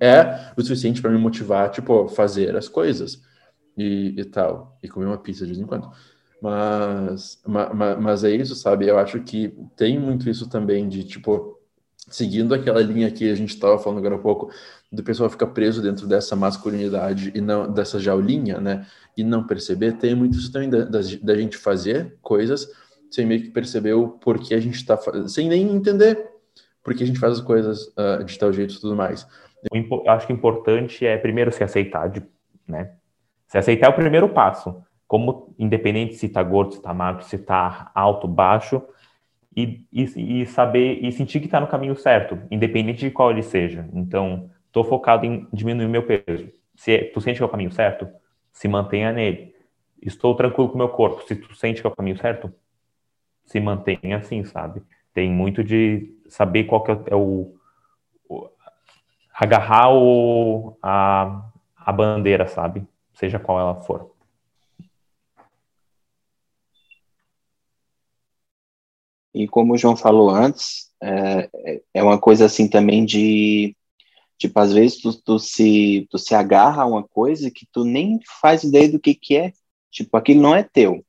é 0.00 0.52
o 0.56 0.62
suficiente 0.62 1.02
para 1.02 1.10
me 1.10 1.18
motivar, 1.18 1.70
tipo, 1.70 2.08
fazer 2.08 2.56
as 2.56 2.68
coisas 2.68 3.22
e, 3.76 4.14
e 4.16 4.24
tal. 4.24 4.78
E 4.82 4.88
comer 4.88 5.06
uma 5.06 5.18
pizza 5.18 5.44
de 5.44 5.52
vez 5.52 5.60
em 5.60 5.66
quando. 5.66 5.90
Mas, 6.40 7.40
mas, 7.46 8.00
mas 8.00 8.24
é 8.24 8.30
isso, 8.30 8.56
sabe? 8.56 8.88
Eu 8.88 8.98
acho 8.98 9.20
que 9.20 9.54
tem 9.76 9.98
muito 9.98 10.28
isso 10.28 10.48
também 10.48 10.88
de, 10.88 11.04
tipo, 11.04 11.58
seguindo 12.08 12.54
aquela 12.54 12.80
linha 12.80 13.10
que 13.10 13.30
a 13.30 13.34
gente 13.34 13.54
estava 13.54 13.78
falando 13.78 13.98
agora 13.98 14.16
há 14.16 14.18
pouco, 14.18 14.50
do 14.90 15.02
pessoal 15.02 15.30
ficar 15.30 15.46
preso 15.48 15.80
dentro 15.80 16.06
dessa 16.06 16.36
masculinidade 16.36 17.32
e 17.34 17.40
não 17.40 17.70
dessa 17.72 17.98
jaulinha, 17.98 18.60
né? 18.60 18.86
E 19.16 19.22
não 19.22 19.46
perceber, 19.46 19.92
tem 19.92 20.14
muito 20.14 20.36
isso 20.36 20.52
também 20.52 20.68
da, 20.68 20.84
da, 20.84 21.00
da 21.22 21.36
gente 21.36 21.56
fazer 21.56 22.16
coisas 22.20 22.68
sem 23.10 23.26
meio 23.26 23.42
que 23.42 23.50
perceber 23.50 23.92
o 23.92 24.08
porquê 24.08 24.54
a 24.54 24.60
gente 24.60 24.76
está 24.76 24.98
sem 25.28 25.48
nem 25.48 25.70
entender 25.70 26.32
porque 26.82 27.04
a 27.04 27.06
gente 27.06 27.18
faz 27.18 27.34
as 27.34 27.40
coisas 27.40 27.86
uh, 27.88 28.24
de 28.24 28.38
tal 28.38 28.52
jeito 28.52 28.74
e 28.74 28.80
tudo 28.80 28.96
mais. 28.96 29.26
Eu 29.72 30.10
acho 30.10 30.26
que 30.26 30.32
o 30.32 30.36
importante 30.36 31.06
é 31.06 31.16
primeiro 31.16 31.52
se 31.52 31.62
aceitar, 31.62 32.08
de, 32.08 32.22
né? 32.66 32.92
Se 33.46 33.58
aceitar 33.58 33.86
é 33.86 33.90
o 33.90 33.94
primeiro 33.94 34.28
passo. 34.28 34.82
Como, 35.06 35.54
independente 35.58 36.14
se 36.14 36.26
está 36.26 36.42
gordo, 36.42 36.72
se 36.72 36.78
está 36.78 36.92
magro, 36.92 37.22
se 37.24 37.36
está 37.36 37.90
alto, 37.94 38.26
baixo, 38.26 38.82
e, 39.56 39.84
e, 39.92 40.42
e 40.42 40.46
saber 40.46 41.04
e 41.04 41.12
sentir 41.12 41.40
que 41.40 41.46
está 41.46 41.60
no 41.60 41.66
caminho 41.66 41.94
certo, 41.96 42.38
independente 42.50 43.00
de 43.00 43.10
qual 43.10 43.30
ele 43.30 43.42
seja. 43.42 43.88
Então, 43.92 44.50
estou 44.66 44.84
focado 44.84 45.26
em 45.26 45.46
diminuir 45.52 45.88
meu 45.88 46.04
peso. 46.04 46.50
Se 46.74 46.92
é, 46.92 47.04
tu 47.04 47.20
sente 47.20 47.36
que 47.36 47.42
é 47.42 47.46
o 47.46 47.50
caminho 47.50 47.70
certo, 47.70 48.08
se 48.50 48.66
mantenha 48.68 49.12
nele. 49.12 49.54
Estou 50.00 50.34
tranquilo 50.34 50.68
com 50.68 50.74
o 50.74 50.78
meu 50.78 50.88
corpo. 50.88 51.22
Se 51.26 51.36
tu 51.36 51.54
sente 51.54 51.80
que 51.80 51.86
é 51.86 51.90
o 51.90 51.94
caminho 51.94 52.16
certo, 52.16 52.52
se 53.44 53.60
mantenha 53.60 54.16
assim, 54.16 54.44
sabe? 54.44 54.82
Tem 55.12 55.30
muito 55.30 55.62
de 55.62 56.14
saber 56.28 56.64
qual 56.64 56.82
que 56.82 56.90
é 56.90 57.14
o, 57.14 57.54
o 58.28 58.48
agarrar 59.34 59.92
o, 59.92 60.76
a, 60.82 61.50
a 61.76 61.92
bandeira, 61.92 62.46
sabe? 62.46 62.86
Seja 63.12 63.38
qual 63.38 63.60
ela 63.60 63.74
for. 63.82 64.11
E 69.34 69.48
como 69.48 69.72
o 69.74 69.78
João 69.78 69.96
falou 69.96 70.30
antes, 70.30 70.90
é, 71.02 71.80
é 71.94 72.02
uma 72.02 72.18
coisa 72.18 72.46
assim 72.46 72.68
também 72.68 73.04
de, 73.04 73.74
tipo, 74.38 74.58
às 74.60 74.72
vezes 74.72 75.00
tu, 75.00 75.14
tu, 75.22 75.38
se, 75.38 76.06
tu 76.10 76.18
se 76.18 76.34
agarra 76.34 76.82
a 76.82 76.86
uma 76.86 77.02
coisa 77.02 77.50
que 77.50 77.66
tu 77.72 77.84
nem 77.84 78.20
faz 78.40 78.62
ideia 78.62 78.88
do 78.88 79.00
que 79.00 79.14
que 79.14 79.36
é. 79.36 79.52
Tipo, 79.90 80.16
aquilo 80.16 80.42
não 80.42 80.54
é 80.54 80.62
teu. 80.62 81.04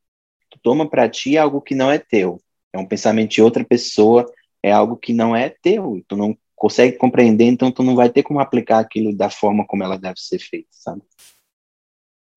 Tu 0.50 0.60
toma 0.62 0.90
para 0.90 1.10
ti 1.10 1.38
algo 1.38 1.62
que 1.62 1.76
não 1.76 1.92
é 1.92 1.98
teu. 1.98 2.42
É 2.72 2.78
um 2.78 2.86
pensamento 2.86 3.32
de 3.32 3.42
outra 3.42 3.64
pessoa, 3.64 4.26
é 4.62 4.72
algo 4.72 4.98
que 4.98 5.14
não 5.14 5.36
é 5.36 5.50
teu. 5.50 6.04
Tu 6.08 6.16
não 6.16 6.38
consegue 6.56 6.98
compreender, 6.98 7.46
então 7.46 7.72
tu 7.72 7.84
não 7.84 7.96
vai 7.96 8.10
ter 8.10 8.24
como 8.24 8.40
aplicar 8.40 8.80
aquilo 8.80 9.16
da 9.16 9.30
forma 9.30 9.66
como 9.66 9.84
ela 9.84 9.98
deve 9.98 10.20
ser 10.20 10.40
feita, 10.40 10.70
sabe? 10.72 11.02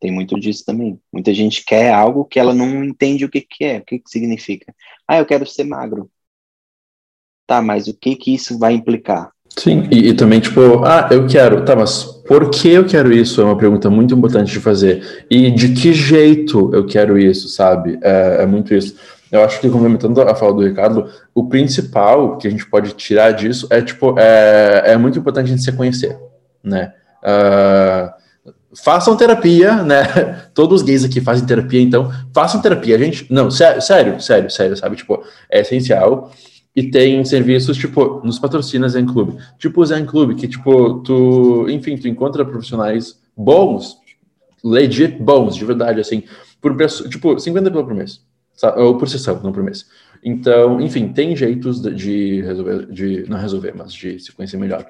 Tem 0.00 0.10
muito 0.10 0.38
disso 0.38 0.64
também. 0.64 1.00
Muita 1.12 1.32
gente 1.32 1.64
quer 1.64 1.92
algo 1.92 2.24
que 2.24 2.38
ela 2.38 2.54
não 2.54 2.84
entende 2.84 3.24
o 3.24 3.30
que, 3.30 3.40
que 3.40 3.64
é, 3.64 3.78
o 3.78 3.84
que, 3.84 3.98
que 3.98 4.10
significa. 4.10 4.74
Ah, 5.08 5.18
eu 5.18 5.26
quero 5.26 5.46
ser 5.46 5.64
magro. 5.64 6.10
Tá, 7.46 7.62
mas 7.62 7.86
o 7.86 7.94
que 7.94 8.16
que 8.16 8.34
isso 8.34 8.58
vai 8.58 8.74
implicar? 8.74 9.30
Sim, 9.58 9.88
e, 9.90 10.08
e, 10.08 10.14
também, 10.14 10.38
tipo, 10.38 10.84
ah, 10.84 11.08
eu 11.10 11.26
quero, 11.26 11.64
tá, 11.64 11.74
mas 11.74 12.04
por 12.04 12.50
que 12.50 12.68
eu 12.68 12.84
quero 12.84 13.10
isso? 13.10 13.40
É 13.40 13.44
uma 13.44 13.56
pergunta 13.56 13.88
muito 13.88 14.14
importante 14.14 14.52
de 14.52 14.60
fazer. 14.60 15.24
E 15.30 15.50
de 15.50 15.72
que 15.72 15.94
jeito 15.94 16.70
eu 16.74 16.84
quero 16.84 17.18
isso, 17.18 17.48
sabe? 17.48 17.98
É, 18.02 18.42
é 18.42 18.46
muito 18.46 18.74
isso. 18.74 18.96
Eu 19.32 19.42
acho 19.42 19.60
que, 19.60 19.70
complementando 19.70 20.20
a 20.20 20.34
fala 20.34 20.52
do 20.52 20.62
Ricardo, 20.62 21.10
o 21.34 21.48
principal 21.48 22.36
que 22.36 22.46
a 22.46 22.50
gente 22.50 22.68
pode 22.68 22.92
tirar 22.92 23.32
disso 23.32 23.66
é, 23.70 23.80
tipo, 23.80 24.18
é, 24.18 24.92
é 24.92 24.96
muito 24.96 25.18
importante 25.18 25.46
a 25.46 25.48
gente 25.48 25.62
se 25.62 25.72
conhecer, 25.72 26.18
né? 26.62 26.92
Uh, 27.22 28.15
façam 28.82 29.16
terapia, 29.16 29.82
né? 29.82 30.04
Todos 30.54 30.80
os 30.80 30.86
gays 30.86 31.04
aqui 31.04 31.20
fazem 31.20 31.46
terapia, 31.46 31.80
então 31.80 32.10
façam 32.34 32.60
terapia, 32.60 32.98
gente. 32.98 33.32
Não, 33.32 33.50
sério, 33.50 33.80
sério, 33.80 34.20
sério, 34.20 34.50
sério, 34.50 34.76
sabe? 34.76 34.96
Tipo, 34.96 35.22
é 35.50 35.60
essencial. 35.60 36.30
E 36.74 36.90
tem 36.90 37.24
serviços, 37.24 37.76
tipo, 37.78 38.20
nos 38.22 38.38
patrocina 38.38 38.86
Zen 38.86 39.06
Club. 39.06 39.38
Tipo 39.58 39.80
o 39.80 39.86
Zen 39.86 40.04
Club, 40.04 40.36
que, 40.36 40.46
tipo, 40.46 41.00
tu, 41.00 41.66
enfim, 41.70 41.96
tu 41.96 42.06
encontra 42.06 42.44
profissionais 42.44 43.18
bons, 43.34 43.96
legit 44.62 45.16
bons, 45.18 45.56
de 45.56 45.64
verdade, 45.64 46.00
assim, 46.00 46.24
por 46.60 46.76
preço, 46.76 47.08
tipo, 47.08 47.38
50 47.38 47.70
pila 47.70 47.82
por 47.82 47.94
mês. 47.94 48.20
Sabe? 48.52 48.80
Ou 48.80 48.98
por 48.98 49.08
sessão, 49.08 49.40
não 49.42 49.52
por 49.52 49.62
mês. 49.62 49.86
Então, 50.22 50.80
enfim, 50.80 51.08
tem 51.08 51.34
jeitos 51.34 51.80
de 51.80 52.42
resolver, 52.42 52.86
de 52.86 53.24
não 53.28 53.38
resolver, 53.38 53.72
mas 53.74 53.92
de 53.92 54.18
se 54.18 54.32
conhecer 54.32 54.58
melhor. 54.58 54.86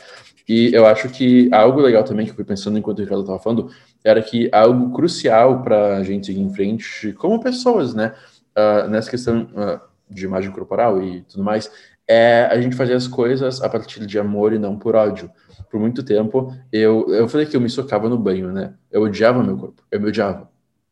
E 0.49 0.73
eu 0.73 0.87
acho 0.87 1.09
que 1.09 1.49
algo 1.53 1.81
legal 1.81 2.05
também 2.05 2.25
que 2.25 2.31
eu 2.31 2.37
fui 2.37 2.45
pensando 2.45 2.79
enquanto 2.79 2.99
o 2.99 3.03
Ricardo 3.03 3.23
estava 3.23 3.39
falando 3.39 3.69
era 4.05 4.23
que 4.23 4.49
algo 4.53 4.93
crucial 4.95 5.63
para 5.63 5.97
a 5.97 6.03
gente 6.05 6.27
seguir 6.27 6.41
em 6.41 6.55
frente 6.55 7.13
como 7.15 7.41
pessoas, 7.41 7.95
né? 7.95 8.15
Uh, 8.57 8.89
nessa 8.89 9.11
questão 9.11 9.49
uh, 9.55 9.81
de 10.09 10.25
imagem 10.25 10.51
corporal 10.53 11.03
e 11.03 11.23
tudo 11.23 11.43
mais, 11.43 11.71
é 12.09 12.49
a 12.51 12.61
gente 12.61 12.77
fazer 12.77 12.95
as 12.95 13.09
coisas 13.09 13.61
a 13.61 13.69
partir 13.69 14.07
de 14.07 14.19
amor 14.19 14.53
e 14.53 14.59
não 14.59 14.79
por 14.79 14.95
ódio. 14.95 15.31
Por 15.69 15.81
muito 15.81 16.03
tempo, 16.05 16.55
eu, 16.73 17.07
eu 17.09 17.29
falei 17.29 17.47
que 17.47 17.57
eu 17.57 17.61
me 17.61 17.69
socava 17.69 18.09
no 18.09 18.17
banho, 18.17 18.53
né? 18.53 18.75
Eu 18.91 19.03
odiava 19.03 19.43
meu 19.43 19.57
corpo, 19.57 19.83
eu 19.91 20.01
me 20.01 20.09
odiava. 20.09 20.49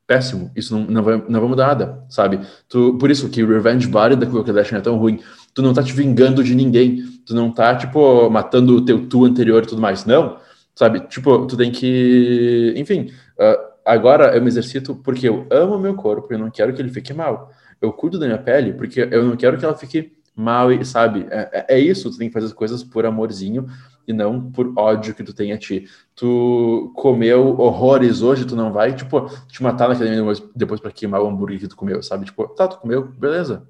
Péssimo, 0.07 0.51
isso 0.55 0.77
não, 0.77 0.85
não, 0.85 1.03
vai, 1.03 1.25
não 1.29 1.41
vai 1.41 1.49
mudar 1.49 1.69
nada, 1.69 2.05
sabe? 2.11 2.41
Tu, 2.69 2.99
por 2.99 3.11
isso 3.11 3.31
que 3.31 3.43
Revenge 3.43 3.87
Body 3.87 4.17
da 4.17 4.27
Kardashian 4.27 4.79
é 4.79 4.81
tão 4.81 4.99
ruim. 4.99 5.21
Tu 5.55 5.63
não 5.63 5.73
tá 5.73 5.83
te 5.83 5.93
vingando 5.93 6.43
de 6.43 6.55
ninguém 6.55 7.14
tu 7.25 7.35
não 7.35 7.53
tá, 7.53 7.77
tipo, 7.77 8.29
matando 8.31 8.77
o 8.77 8.85
teu 8.85 9.09
tu 9.09 9.25
anterior 9.25 9.63
e 9.63 9.67
tudo 9.67 9.81
mais. 9.81 10.05
Não, 10.05 10.39
sabe? 10.75 11.01
Tipo, 11.09 11.47
tu 11.47 11.57
tem 11.57 11.71
que. 11.71 12.75
Enfim, 12.77 13.11
uh, 13.39 13.75
agora 13.85 14.37
eu 14.37 14.43
me 14.43 14.49
exercito 14.49 14.95
porque 14.97 15.29
eu 15.29 15.47
amo 15.51 15.79
meu 15.79 15.95
corpo 15.95 16.33
eu 16.33 16.39
não 16.39 16.51
quero 16.51 16.73
que 16.75 16.81
ele 16.81 16.91
fique 16.91 17.13
mal. 17.13 17.51
Eu 17.81 17.93
cuido 17.93 18.19
da 18.19 18.27
minha 18.27 18.39
pele 18.39 18.73
porque 18.73 19.09
eu 19.11 19.25
não 19.25 19.37
quero 19.37 19.59
que 19.59 19.65
ela 19.65 19.77
fique 19.77 20.13
mal, 20.35 20.73
e 20.73 20.85
sabe? 20.85 21.27
É, 21.31 21.67
é, 21.69 21.77
é 21.77 21.79
isso, 21.79 22.11
tu 22.11 22.19
tem 22.19 22.29
que 22.29 22.33
fazer 22.33 22.47
as 22.47 22.53
coisas 22.53 22.83
por 22.83 23.07
amorzinho 23.07 23.67
e 24.07 24.13
não 24.13 24.51
por 24.51 24.73
ódio 24.77 25.15
que 25.15 25.23
tu 25.23 25.33
tem 25.33 25.53
a 25.53 25.59
ti. 25.59 25.89
Tu 26.15 26.93
comeu 26.97 27.59
horrores 27.59 28.23
hoje, 28.23 28.45
tu 28.45 28.57
não 28.57 28.73
vai, 28.73 28.95
tipo, 28.95 29.29
te 29.47 29.63
matar 29.63 29.89
naquele 29.89 30.21
depois 30.55 30.81
para 30.81 30.91
queimar 30.91 31.23
o 31.23 31.29
hambúrguer 31.29 31.61
que 31.61 31.69
tu 31.69 31.77
comeu, 31.77 32.03
sabe? 32.03 32.27
Tipo, 32.27 32.49
tá, 32.49 32.69
tu 32.69 32.79
comeu, 32.79 33.07
beleza. 33.07 33.67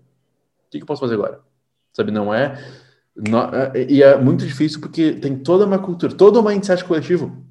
O 0.66 0.70
que, 0.70 0.78
que 0.78 0.82
eu 0.82 0.86
posso 0.86 1.00
fazer 1.00 1.14
agora? 1.14 1.40
Sabe, 1.92 2.10
não 2.10 2.34
é, 2.34 2.58
e 3.88 4.02
é 4.02 4.16
muito 4.18 4.44
difícil 4.44 4.80
porque 4.80 5.12
tem 5.12 5.36
toda 5.36 5.64
uma 5.64 5.78
cultura, 5.78 6.14
todo 6.14 6.40
um 6.40 6.42
mindset 6.42 6.84
coletivo 6.84 7.44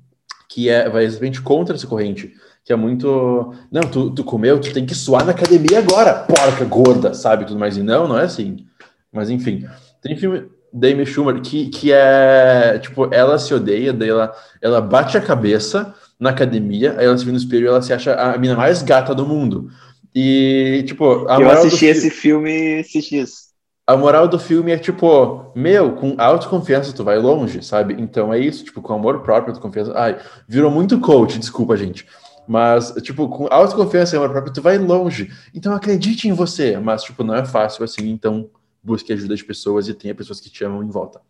que 0.49 0.69
é, 0.69 0.89
vai 0.89 1.05
exatamente 1.05 1.41
contra 1.41 1.75
essa 1.75 1.87
corrente, 1.87 2.31
que 2.63 2.71
é 2.71 2.75
muito. 2.75 3.53
Não, 3.71 3.81
tu, 3.81 4.11
tu 4.11 4.23
comeu, 4.23 4.59
tu 4.59 4.71
tem 4.71 4.85
que 4.85 4.93
suar 4.93 5.25
na 5.25 5.31
academia 5.31 5.79
agora, 5.79 6.13
porca 6.13 6.63
gorda, 6.65 7.13
sabe? 7.13 7.45
Tudo 7.45 7.59
mais. 7.59 7.75
E 7.75 7.81
não, 7.81 8.07
não 8.07 8.19
é 8.19 8.25
assim. 8.25 8.65
Mas 9.11 9.29
enfim, 9.29 9.65
tem 10.01 10.15
filme 10.15 10.45
da 10.71 10.87
Amy 10.87 11.05
Schumer 11.05 11.41
que, 11.41 11.69
que 11.69 11.91
é 11.91 12.77
tipo, 12.79 13.13
ela 13.13 13.37
se 13.39 13.53
odeia, 13.53 13.93
daí 13.93 14.09
ela, 14.09 14.33
ela 14.61 14.81
bate 14.81 15.17
a 15.17 15.21
cabeça 15.21 15.93
na 16.19 16.31
academia, 16.31 16.95
aí 16.97 17.05
ela 17.05 17.17
se 17.17 17.25
vê 17.25 17.31
no 17.31 17.37
espelho 17.37 17.65
e 17.65 17.67
ela 17.67 17.81
se 17.81 17.93
acha 17.93 18.13
a 18.13 18.37
mina 18.37 18.55
mais 18.55 18.81
gata 18.81 19.13
do 19.13 19.25
mundo. 19.25 19.69
E, 20.15 20.83
tipo, 20.85 21.27
a 21.27 21.41
Eu 21.41 21.49
assisti 21.49 21.85
esse 21.87 22.09
filme 22.09 22.79
esses 22.79 23.05
dias. 23.05 23.42
A 23.85 23.97
moral 23.97 24.29
do 24.29 24.39
filme 24.39 24.71
é 24.71 24.77
tipo, 24.77 25.51
meu, 25.53 25.93
com 25.95 26.15
autoconfiança 26.17 26.93
tu 26.93 27.03
vai 27.03 27.17
longe, 27.17 27.61
sabe? 27.61 27.95
Então 27.99 28.33
é 28.33 28.39
isso, 28.39 28.63
tipo, 28.63 28.81
com 28.81 28.93
amor 28.93 29.19
próprio, 29.21 29.51
autoconfiança. 29.51 29.91
Ai, 29.93 30.17
virou 30.47 30.71
muito 30.71 30.99
coach, 31.01 31.37
desculpa, 31.37 31.75
gente. 31.75 32.07
Mas, 32.47 32.91
tipo, 33.01 33.27
com 33.27 33.47
autoconfiança 33.49 34.15
e 34.15 34.17
amor 34.17 34.29
próprio, 34.29 34.53
tu 34.53 34.61
vai 34.61 34.77
longe. 34.77 35.31
Então 35.53 35.73
acredite 35.73 36.29
em 36.29 36.33
você. 36.33 36.77
Mas, 36.77 37.03
tipo, 37.03 37.23
não 37.25 37.35
é 37.35 37.43
fácil 37.43 37.83
assim, 37.83 38.09
então 38.09 38.49
busque 38.81 39.11
ajuda 39.11 39.35
de 39.35 39.43
pessoas 39.43 39.87
e 39.87 39.93
tenha 39.93 40.15
pessoas 40.15 40.39
que 40.39 40.49
te 40.49 40.63
amam 40.63 40.83
em 40.83 40.89
volta. 40.89 41.21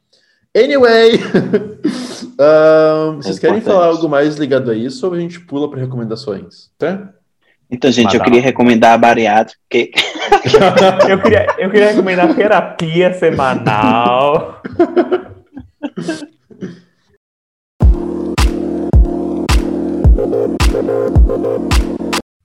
Anyway, 0.55 1.13
um, 2.39 3.15
vocês 3.15 3.39
querem 3.39 3.61
falar 3.61 3.87
algo 3.87 4.07
mais 4.07 4.35
ligado 4.35 4.69
a 4.69 4.75
isso 4.75 5.07
ou 5.07 5.13
a 5.13 5.19
gente 5.19 5.39
pula 5.39 5.67
para 5.67 5.79
recomendações? 5.79 6.69
Tá? 6.77 7.13
Então, 7.73 7.91
gente, 7.91 8.15
eu 8.15 8.21
queria 8.21 8.39
recomendar 8.39 8.93
a 8.93 8.97
bariátrica, 8.99 9.59
porque... 9.67 9.91
eu, 11.09 11.19
queria, 11.19 11.47
eu 11.57 11.71
queria 11.71 11.87
recomendar 11.87 12.35
terapia 12.35 13.11
semanal. 13.15 14.61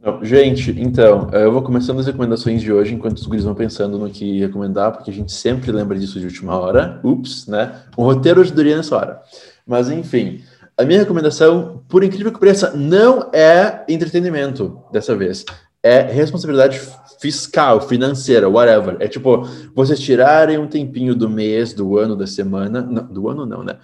Não, 0.03 0.25
gente, 0.25 0.75
então, 0.81 1.29
eu 1.31 1.53
vou 1.53 1.61
começando 1.61 1.99
as 1.99 2.07
recomendações 2.07 2.63
de 2.63 2.73
hoje, 2.73 2.95
enquanto 2.95 3.19
os 3.19 3.27
guris 3.27 3.45
vão 3.45 3.55
pensando 3.55 3.99
no 3.99 4.09
que 4.09 4.41
recomendar, 4.41 4.93
porque 4.93 5.11
a 5.11 5.15
gente 5.15 5.31
sempre 5.31 5.71
lembra 5.71 5.99
disso 5.99 6.19
de 6.19 6.25
última 6.25 6.59
hora. 6.59 6.99
Ups, 7.05 7.47
né? 7.47 7.83
Um 7.99 8.05
roteiro 8.05 8.41
ajudaria 8.41 8.79
nessa 8.79 8.97
hora. 8.97 9.21
Mas, 9.67 9.91
enfim, 9.91 10.41
a 10.79 10.85
minha 10.85 11.01
recomendação, 11.01 11.83
por 11.89 12.05
incrível 12.05 12.33
que 12.33 12.39
pareça, 12.39 12.71
não 12.71 13.31
é 13.33 13.85
entretenimento 13.89 14.81
dessa 14.93 15.17
vez. 15.17 15.45
É 15.83 16.03
responsabilidade 16.03 16.81
fiscal, 17.21 17.81
financeira, 17.81 18.49
whatever. 18.49 18.97
É 19.01 19.09
tipo, 19.09 19.43
vocês 19.75 19.99
tirarem 19.99 20.57
um 20.57 20.69
tempinho 20.69 21.17
do 21.17 21.29
mês, 21.29 21.73
do 21.73 21.99
ano, 21.99 22.15
da 22.15 22.29
semana, 22.29 22.81
não, 22.81 23.05
do 23.05 23.29
ano 23.29 23.45
não, 23.45 23.65
né? 23.65 23.77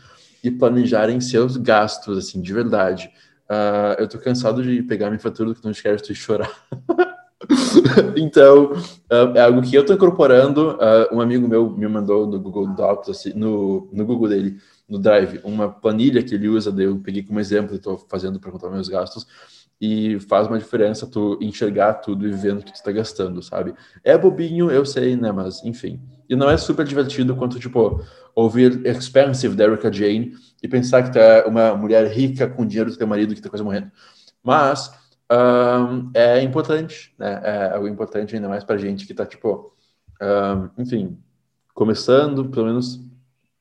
E 0.43 0.53
planejarem 0.53 1.21
seus 1.21 1.57
gastos, 1.57 2.17
assim, 2.17 2.41
de 2.41 2.53
verdade. 2.53 3.11
Uh, 3.51 3.99
eu 3.99 4.09
tô 4.09 4.19
cansado 4.19 4.63
de 4.63 4.81
pegar 4.85 5.09
minha 5.09 5.19
fatura 5.19 5.49
do 5.49 5.55
cartão 5.55 5.73
de 5.73 5.83
crédito 5.83 6.13
e 6.13 6.15
chorar. 6.15 6.51
então, 8.17 8.73
uh, 8.73 9.37
é 9.37 9.41
algo 9.41 9.63
que 9.63 9.75
eu 9.75 9.85
tô 9.85 9.95
incorporando. 9.95 10.77
Uh, 10.77 11.17
um 11.17 11.21
amigo 11.21 11.49
meu 11.49 11.71
me 11.71 11.89
mandou 11.89 12.25
no 12.25 12.39
Google 12.39 12.69
Docs, 12.69 13.09
assim, 13.09 13.33
no, 13.35 13.89
no 13.93 14.07
Google 14.07 14.29
dele, 14.29 14.59
no 14.89 14.99
Drive 14.99 15.41
uma 15.45 15.69
planilha 15.69 16.23
que 16.23 16.35
ele 16.35 16.49
usa, 16.49 16.75
eu 16.79 16.99
peguei 16.99 17.23
como 17.23 17.41
exemplo 17.41 17.75
e 17.75 17.77
estou 17.77 17.99
fazendo 17.99 18.39
para 18.39 18.51
contar 18.51 18.71
meus 18.71 18.89
gastos, 18.89 19.27
e 19.81 20.19
faz 20.21 20.47
uma 20.47 20.59
diferença 20.59 21.07
tu 21.07 21.39
enxergar 21.41 21.95
tudo 21.95 22.27
e 22.27 22.31
vendo 22.31 22.61
o 22.61 22.63
que 22.65 22.73
tu 22.73 22.77
está 22.77 22.93
gastando, 22.93 23.43
sabe? 23.43 23.75
É 24.03 24.17
bobinho, 24.17 24.71
eu 24.71 24.87
sei, 24.87 25.17
né, 25.17 25.33
mas 25.33 25.65
enfim. 25.65 26.01
E 26.29 26.37
não 26.37 26.49
é 26.49 26.57
super 26.57 26.87
divertido 26.87 27.37
quanto, 27.37 27.59
tipo, 27.59 28.03
ouvir 28.35 28.85
Expensive 28.87 29.55
da 29.55 29.67
Jane 29.91 30.33
e 30.63 30.69
pensar 30.69 31.03
que 31.03 31.13
tu 31.13 31.19
é 31.19 31.45
uma 31.45 31.75
mulher 31.75 32.07
rica 32.07 32.49
com 32.49 32.67
dinheiro 32.67 32.91
do 32.91 32.97
teu 32.97 33.07
marido 33.07 33.35
que 33.35 33.43
tá 33.43 33.51
quase 33.51 33.65
morrendo. 33.65 33.91
Mas 34.43 34.91
um, 35.31 36.11
é 36.15 36.41
importante, 36.43 37.15
né? 37.19 37.41
É 37.43 37.75
algo 37.75 37.89
importante 37.89 38.35
ainda 38.35 38.49
mais 38.49 38.65
pra 38.65 38.79
gente 38.79 39.07
que 39.07 39.13
tá, 39.13 39.27
tipo, 39.27 39.73
um, 40.23 40.83
enfim, 40.83 41.19
começando, 41.75 42.49
pelo 42.49 42.67
menos 42.67 43.01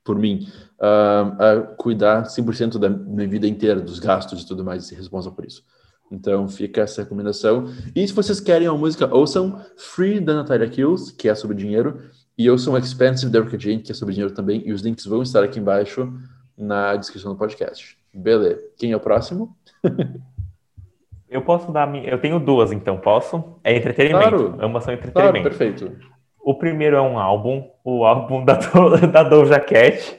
por 0.04 0.18
mim, 0.18 0.46
uh, 0.78 1.42
a 1.42 1.60
cuidar 1.78 2.24
100% 2.24 2.78
da 2.78 2.88
minha 2.90 3.26
vida 3.26 3.46
inteira, 3.48 3.80
dos 3.80 3.98
gastos 3.98 4.42
e 4.42 4.46
tudo 4.46 4.62
mais, 4.62 4.84
e 4.84 4.88
ser 4.88 4.96
responsável 4.96 5.34
por 5.34 5.46
isso. 5.46 5.64
Então 6.12 6.46
fica 6.46 6.82
essa 6.82 7.02
recomendação. 7.02 7.66
E 7.96 8.06
se 8.06 8.12
vocês 8.12 8.38
querem 8.38 8.68
uma 8.68 8.78
música, 8.78 9.12
ouçam 9.12 9.60
Free 9.76 10.20
da 10.20 10.34
Natalia 10.34 10.68
Kills, 10.68 11.14
que 11.14 11.28
é 11.28 11.34
sobre 11.34 11.56
dinheiro, 11.56 11.98
e 12.36 12.50
ouçam 12.50 12.76
Expensive 12.76 13.32
da 13.32 13.38
Erica 13.38 13.58
Jane, 13.58 13.80
que 13.80 13.92
é 13.92 13.94
sobre 13.94 14.14
dinheiro 14.14 14.34
também, 14.34 14.62
e 14.66 14.72
os 14.72 14.82
links 14.82 15.06
vão 15.06 15.22
estar 15.22 15.42
aqui 15.42 15.58
embaixo 15.58 16.12
na 16.56 16.94
descrição 16.96 17.32
do 17.32 17.38
podcast. 17.38 17.96
Beleza. 18.12 18.60
Quem 18.76 18.92
é 18.92 18.96
o 18.96 19.00
próximo? 19.00 19.56
eu 21.28 21.42
posso 21.42 21.72
dar 21.72 21.86
minha... 21.86 22.08
Eu 22.08 22.20
tenho 22.20 22.38
duas, 22.38 22.70
então, 22.70 22.98
posso? 22.98 23.58
É 23.64 23.76
entretenimento. 23.76 24.28
Claro. 24.28 24.58
Ambas 24.60 24.84
são 24.84 24.92
entretenimento. 24.92 25.32
Claro, 25.32 25.42
perfeito. 25.42 26.13
O 26.44 26.54
primeiro 26.54 26.96
é 26.96 27.00
um 27.00 27.18
álbum, 27.18 27.70
o 27.82 28.04
álbum 28.04 28.44
da, 28.44 28.54
Do... 28.60 29.06
da 29.08 29.22
Doja 29.22 29.58
Cat, 29.58 30.18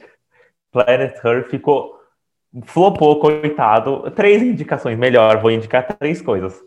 Planet 0.72 1.16
Earth 1.24 1.48
ficou 1.48 1.96
flopou, 2.64 3.20
coitado. 3.20 4.10
Três 4.10 4.42
indicações, 4.42 4.98
melhor, 4.98 5.40
vou 5.40 5.50
indicar 5.50 5.86
três 5.86 6.20
coisas. 6.20 6.60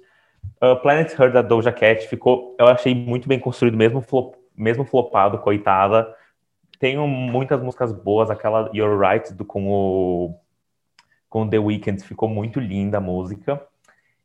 Uh, 0.61 0.75
Planet 0.81 1.11
Earth 1.19 1.33
da 1.33 1.41
Doja 1.41 1.71
Cat 1.71 2.07
ficou, 2.07 2.55
eu 2.59 2.67
achei 2.67 2.95
muito 2.95 3.27
bem 3.27 3.39
construído, 3.39 3.77
mesmo, 3.77 4.01
flop, 4.01 4.35
mesmo 4.55 4.85
flopado, 4.85 5.37
coitada. 5.39 6.07
Tem 6.79 6.97
muitas 6.97 7.61
músicas 7.61 7.91
boas, 7.91 8.29
aquela 8.29 8.69
You're 8.73 8.97
Right 8.97 9.33
do, 9.33 9.43
com 9.43 9.67
o 9.67 10.35
com 11.29 11.47
The 11.47 11.59
Weeknd, 11.59 12.03
ficou 12.03 12.27
muito 12.27 12.59
linda 12.59 12.97
a 12.97 13.01
música. 13.01 13.61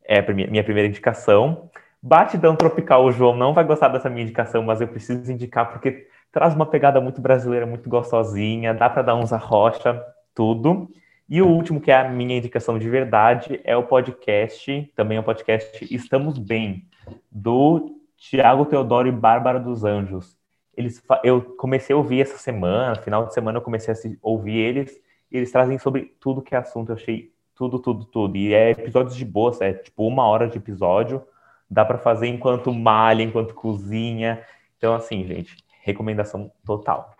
É 0.02 0.20
a 0.20 0.32
minha 0.32 0.64
primeira 0.64 0.88
indicação. 0.88 1.70
Batidão 2.06 2.54
Tropical, 2.54 3.06
o 3.06 3.10
João 3.10 3.34
não 3.34 3.54
vai 3.54 3.64
gostar 3.64 3.88
dessa 3.88 4.10
minha 4.10 4.24
indicação, 4.24 4.62
mas 4.62 4.78
eu 4.78 4.86
preciso 4.86 5.32
indicar 5.32 5.72
porque 5.72 6.06
traz 6.30 6.54
uma 6.54 6.66
pegada 6.66 7.00
muito 7.00 7.18
brasileira, 7.18 7.64
muito 7.64 7.88
gostosinha, 7.88 8.74
dá 8.74 8.90
para 8.90 9.00
dar 9.00 9.14
uns 9.14 9.32
arrocha, 9.32 10.04
tudo. 10.34 10.90
E 11.26 11.40
o 11.40 11.48
último, 11.48 11.80
que 11.80 11.90
é 11.90 11.96
a 11.96 12.10
minha 12.10 12.36
indicação 12.36 12.78
de 12.78 12.90
verdade, 12.90 13.58
é 13.64 13.74
o 13.74 13.84
podcast, 13.84 14.92
também 14.94 15.16
é 15.16 15.20
o 15.20 15.24
podcast 15.24 15.82
Estamos 15.90 16.36
Bem, 16.36 16.86
do 17.32 17.98
Tiago 18.18 18.66
Teodoro 18.66 19.08
e 19.08 19.12
Bárbara 19.12 19.58
dos 19.58 19.82
Anjos. 19.82 20.36
Eles, 20.76 21.02
eu 21.22 21.40
comecei 21.56 21.94
a 21.94 21.96
ouvir 21.96 22.20
essa 22.20 22.36
semana, 22.36 22.96
final 22.96 23.24
de 23.24 23.32
semana 23.32 23.56
eu 23.56 23.62
comecei 23.62 23.94
a 23.94 23.96
ouvir 24.20 24.58
eles, 24.58 24.94
e 25.32 25.38
eles 25.38 25.50
trazem 25.50 25.78
sobre 25.78 26.14
tudo 26.20 26.42
que 26.42 26.54
é 26.54 26.58
assunto, 26.58 26.90
eu 26.90 26.96
achei 26.96 27.32
tudo, 27.54 27.78
tudo, 27.78 28.04
tudo. 28.04 28.36
E 28.36 28.52
é 28.52 28.72
episódios 28.72 29.16
de 29.16 29.24
boa, 29.24 29.56
é 29.62 29.72
tipo 29.72 30.06
uma 30.06 30.26
hora 30.26 30.46
de 30.46 30.58
episódio, 30.58 31.26
dá 31.70 31.84
para 31.84 31.98
fazer 31.98 32.26
enquanto 32.26 32.72
malha, 32.72 33.22
enquanto 33.22 33.54
cozinha. 33.54 34.44
Então, 34.76 34.94
assim, 34.94 35.26
gente, 35.26 35.56
recomendação 35.82 36.50
total. 36.64 37.14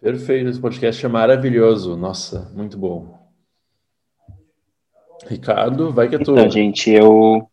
Perfeito, 0.00 0.48
esse 0.48 0.60
podcast 0.60 1.04
é 1.04 1.08
maravilhoso. 1.08 1.96
Nossa, 1.96 2.50
muito 2.54 2.78
bom. 2.78 3.18
Ricardo, 5.26 5.92
vai 5.92 6.08
que 6.08 6.16
é 6.16 6.18
tu. 6.18 6.32
Então, 6.32 6.50
gente, 6.50 6.90
eu 6.90 7.46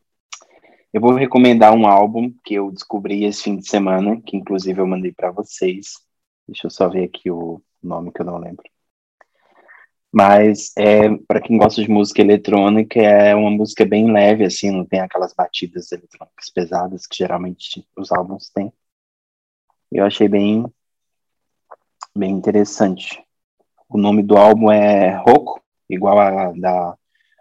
eu 0.94 1.02
vou 1.02 1.14
recomendar 1.14 1.76
um 1.76 1.86
álbum 1.86 2.34
que 2.44 2.56
eu 2.56 2.72
descobri 2.72 3.26
esse 3.26 3.44
fim 3.44 3.58
de 3.58 3.68
semana, 3.68 4.20
que 4.26 4.38
inclusive 4.38 4.80
eu 4.80 4.88
mandei 4.88 5.12
para 5.12 5.32
vocês. 5.32 5.96
Deixa 6.48 6.68
eu 6.68 6.72
só 6.72 6.88
ver 6.88 7.04
aqui 7.04 7.30
o 7.30 7.62
nome 7.84 8.12
que 8.12 8.22
eu 8.22 8.26
não 8.26 8.38
lembro. 8.38 8.64
Mas 10.12 10.72
é 10.78 11.10
para 11.28 11.42
quem 11.42 11.58
gosta 11.58 11.82
de 11.82 11.90
música 11.90 12.22
eletrônica, 12.22 13.00
é 13.00 13.36
uma 13.36 13.52
música 13.52 13.86
bem 13.86 14.12
leve 14.12 14.46
assim, 14.46 14.72
não 14.72 14.86
tem 14.86 15.00
aquelas 15.00 15.34
batidas 15.34 15.92
eletrônicas 15.92 16.50
pesadas 16.50 17.06
que 17.06 17.18
geralmente 17.18 17.86
os 17.96 18.12
álbuns 18.12 18.50
têm. 18.50 18.72
Eu 19.92 20.06
achei 20.06 20.28
bem, 20.28 20.66
bem 22.16 22.32
interessante. 22.32 23.24
O 23.90 23.98
nome 23.98 24.24
do 24.24 24.38
álbum 24.38 24.72
é 24.72 25.16
Rocco, 25.18 25.62
igual 25.90 26.20
a 26.20 26.52
da 26.54 26.98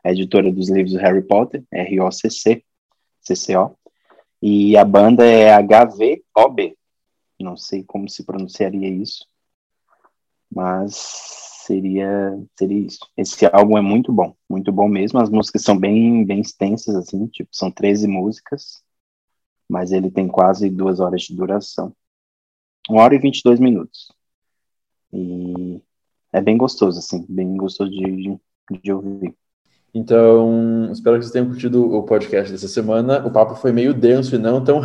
a 0.07 0.13
editora 0.13 0.53
dos 0.53 0.71
livros 0.71 0.93
do 0.93 1.01
Harry 1.01 1.23
Potter, 1.23 1.65
R-O-C-C, 1.73 2.65
C-C-O. 3.21 3.77
E 4.41 4.77
a 4.77 4.85
banda 4.85 5.27
é 5.27 5.51
HVOB. 5.61 6.79
Não 7.41 7.57
sei 7.57 7.83
como 7.83 8.09
se 8.09 8.25
pronunciaria 8.25 8.89
isso, 8.89 9.27
mas 10.49 11.56
seria 11.67 12.39
seria 12.57 12.87
isso. 12.87 13.01
Esse 13.17 13.47
álbum 13.47 13.77
é 13.79 13.83
muito 13.83 14.13
bom, 14.13 14.35
muito 14.49 14.73
bom 14.73 14.89
mesmo. 14.89 15.19
As 15.19 15.31
músicas 15.31 15.63
são 15.63 15.77
bem 15.79 16.25
bem 16.25 16.41
extensas 16.41 16.95
assim, 16.95 17.27
tipo 17.29 17.51
são 17.53 17.71
13 17.71 18.07
músicas, 18.07 18.83
mas 19.69 19.93
ele 19.93 20.11
tem 20.11 20.29
quase 20.29 20.71
duas 20.71 21.01
horas 21.01 21.23
de 21.23 21.35
duração. 21.35 21.95
Uma 22.89 23.03
hora 23.03 23.15
e 23.15 23.19
22 23.19 23.59
minutos. 23.61 24.13
E 25.13 25.83
é 26.33 26.41
bem 26.41 26.57
gostoso, 26.57 26.99
assim, 26.99 27.25
bem 27.29 27.57
gostoso 27.57 27.91
de, 27.91 28.39
de 28.83 28.93
ouvir. 28.93 29.35
Então, 29.95 30.91
espero 30.93 31.17
que 31.17 31.23
vocês 31.23 31.33
tenham 31.33 31.49
curtido 31.49 31.91
o 31.91 32.03
podcast 32.03 32.53
dessa 32.53 32.69
semana. 32.69 33.27
O 33.27 33.31
papo 33.31 33.55
foi 33.55 33.73
meio 33.73 33.95
denso 33.95 34.35
e 34.35 34.39
não 34.39 34.63
tão 34.63 34.83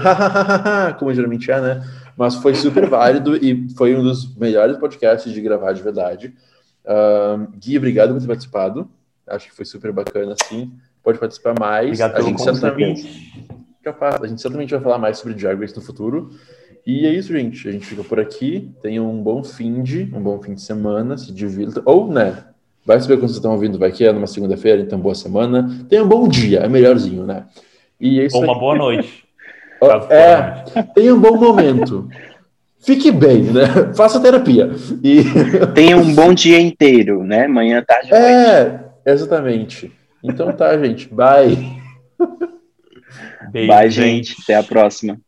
como 0.98 1.14
geralmente 1.14 1.52
é, 1.52 1.60
né? 1.60 1.84
Mas 2.18 2.36
foi 2.36 2.56
super 2.56 2.88
válido 2.88 3.36
e 3.36 3.70
foi 3.76 3.94
um 3.94 4.02
dos 4.02 4.34
melhores 4.38 4.78
podcasts 4.78 5.34
de 5.34 5.42
gravar 5.42 5.74
de 5.74 5.84
verdade. 5.84 6.34
Uh, 6.86 7.48
Gui, 7.58 7.78
obrigado 7.78 8.14
por 8.14 8.22
ter 8.22 8.28
participado. 8.28 8.90
Acho 9.28 9.50
que 9.50 9.56
foi 9.56 9.66
super 9.66 9.92
bacana, 9.92 10.36
assim. 10.42 10.72
Pode 11.04 11.20
participar 11.20 11.56
mais. 11.60 11.88
Obrigado 11.88 12.18
a 12.18 12.22
gente 12.22 12.42
certamente 12.42 13.62
capaz, 13.84 14.22
a 14.22 14.28
gente 14.28 14.42
certamente 14.42 14.72
vai 14.72 14.80
falar 14.80 14.98
mais 14.98 15.18
sobre 15.18 15.34
Race 15.34 15.76
no 15.76 15.82
futuro. 15.82 16.30
E 16.86 17.06
é 17.06 17.14
isso, 17.14 17.32
gente. 17.34 17.68
A 17.68 17.72
gente 17.72 17.86
fica 17.86 18.04
por 18.04 18.20
aqui. 18.20 18.72
Tenham 18.82 19.10
um 19.10 19.22
bom 19.22 19.44
fim 19.44 19.82
de, 19.82 20.10
um 20.14 20.22
bom 20.22 20.42
fim 20.42 20.54
de 20.54 20.62
semana, 20.62 21.18
se 21.18 21.32
divirtam. 21.32 21.84
Ou, 21.86 22.08
né? 22.08 22.44
Vai 22.84 23.00
saber 23.00 23.16
quando 23.16 23.28
vocês 23.28 23.38
estão 23.38 23.52
ouvindo, 23.52 23.78
vai 23.78 23.92
que 23.92 24.04
é 24.04 24.12
numa 24.12 24.26
segunda-feira, 24.26 24.82
então 24.82 25.00
boa 25.00 25.14
semana. 25.14 25.86
Tenham 25.88 26.06
um 26.06 26.10
bom 26.10 26.28
dia, 26.28 26.62
é 26.62 26.68
melhorzinho, 26.68 27.26
né? 27.26 27.46
E 28.00 28.20
é 28.20 28.26
isso 28.26 28.38
Ou 28.38 28.44
uma 28.44 28.58
boa 28.58 28.76
noite. 28.76 29.24
For 29.78 30.12
É, 30.12 30.64
tenha 30.94 31.14
um 31.14 31.20
bom 31.20 31.38
momento. 31.38 32.10
Fique 32.82 33.12
bem, 33.12 33.44
né? 33.44 33.94
Faça 33.96 34.20
terapia. 34.20 34.72
E 35.04 35.24
Tenha 35.76 35.98
um 35.98 36.16
bom 36.16 36.34
dia 36.34 36.60
inteiro, 36.60 37.24
né? 37.24 37.48
Manhã, 37.48 37.84
tarde, 37.86 38.10
noite. 38.10 38.26
é, 38.26 38.80
exatamente. 39.06 39.92
Então 40.24 40.52
tá, 40.52 40.78
gente. 40.78 41.08
Bye. 41.08 41.80
Beijo, 43.52 43.68
Bye, 43.68 43.90
gente. 43.90 44.36
Até 44.42 44.56
a 44.56 44.64
próxima. 44.64 45.20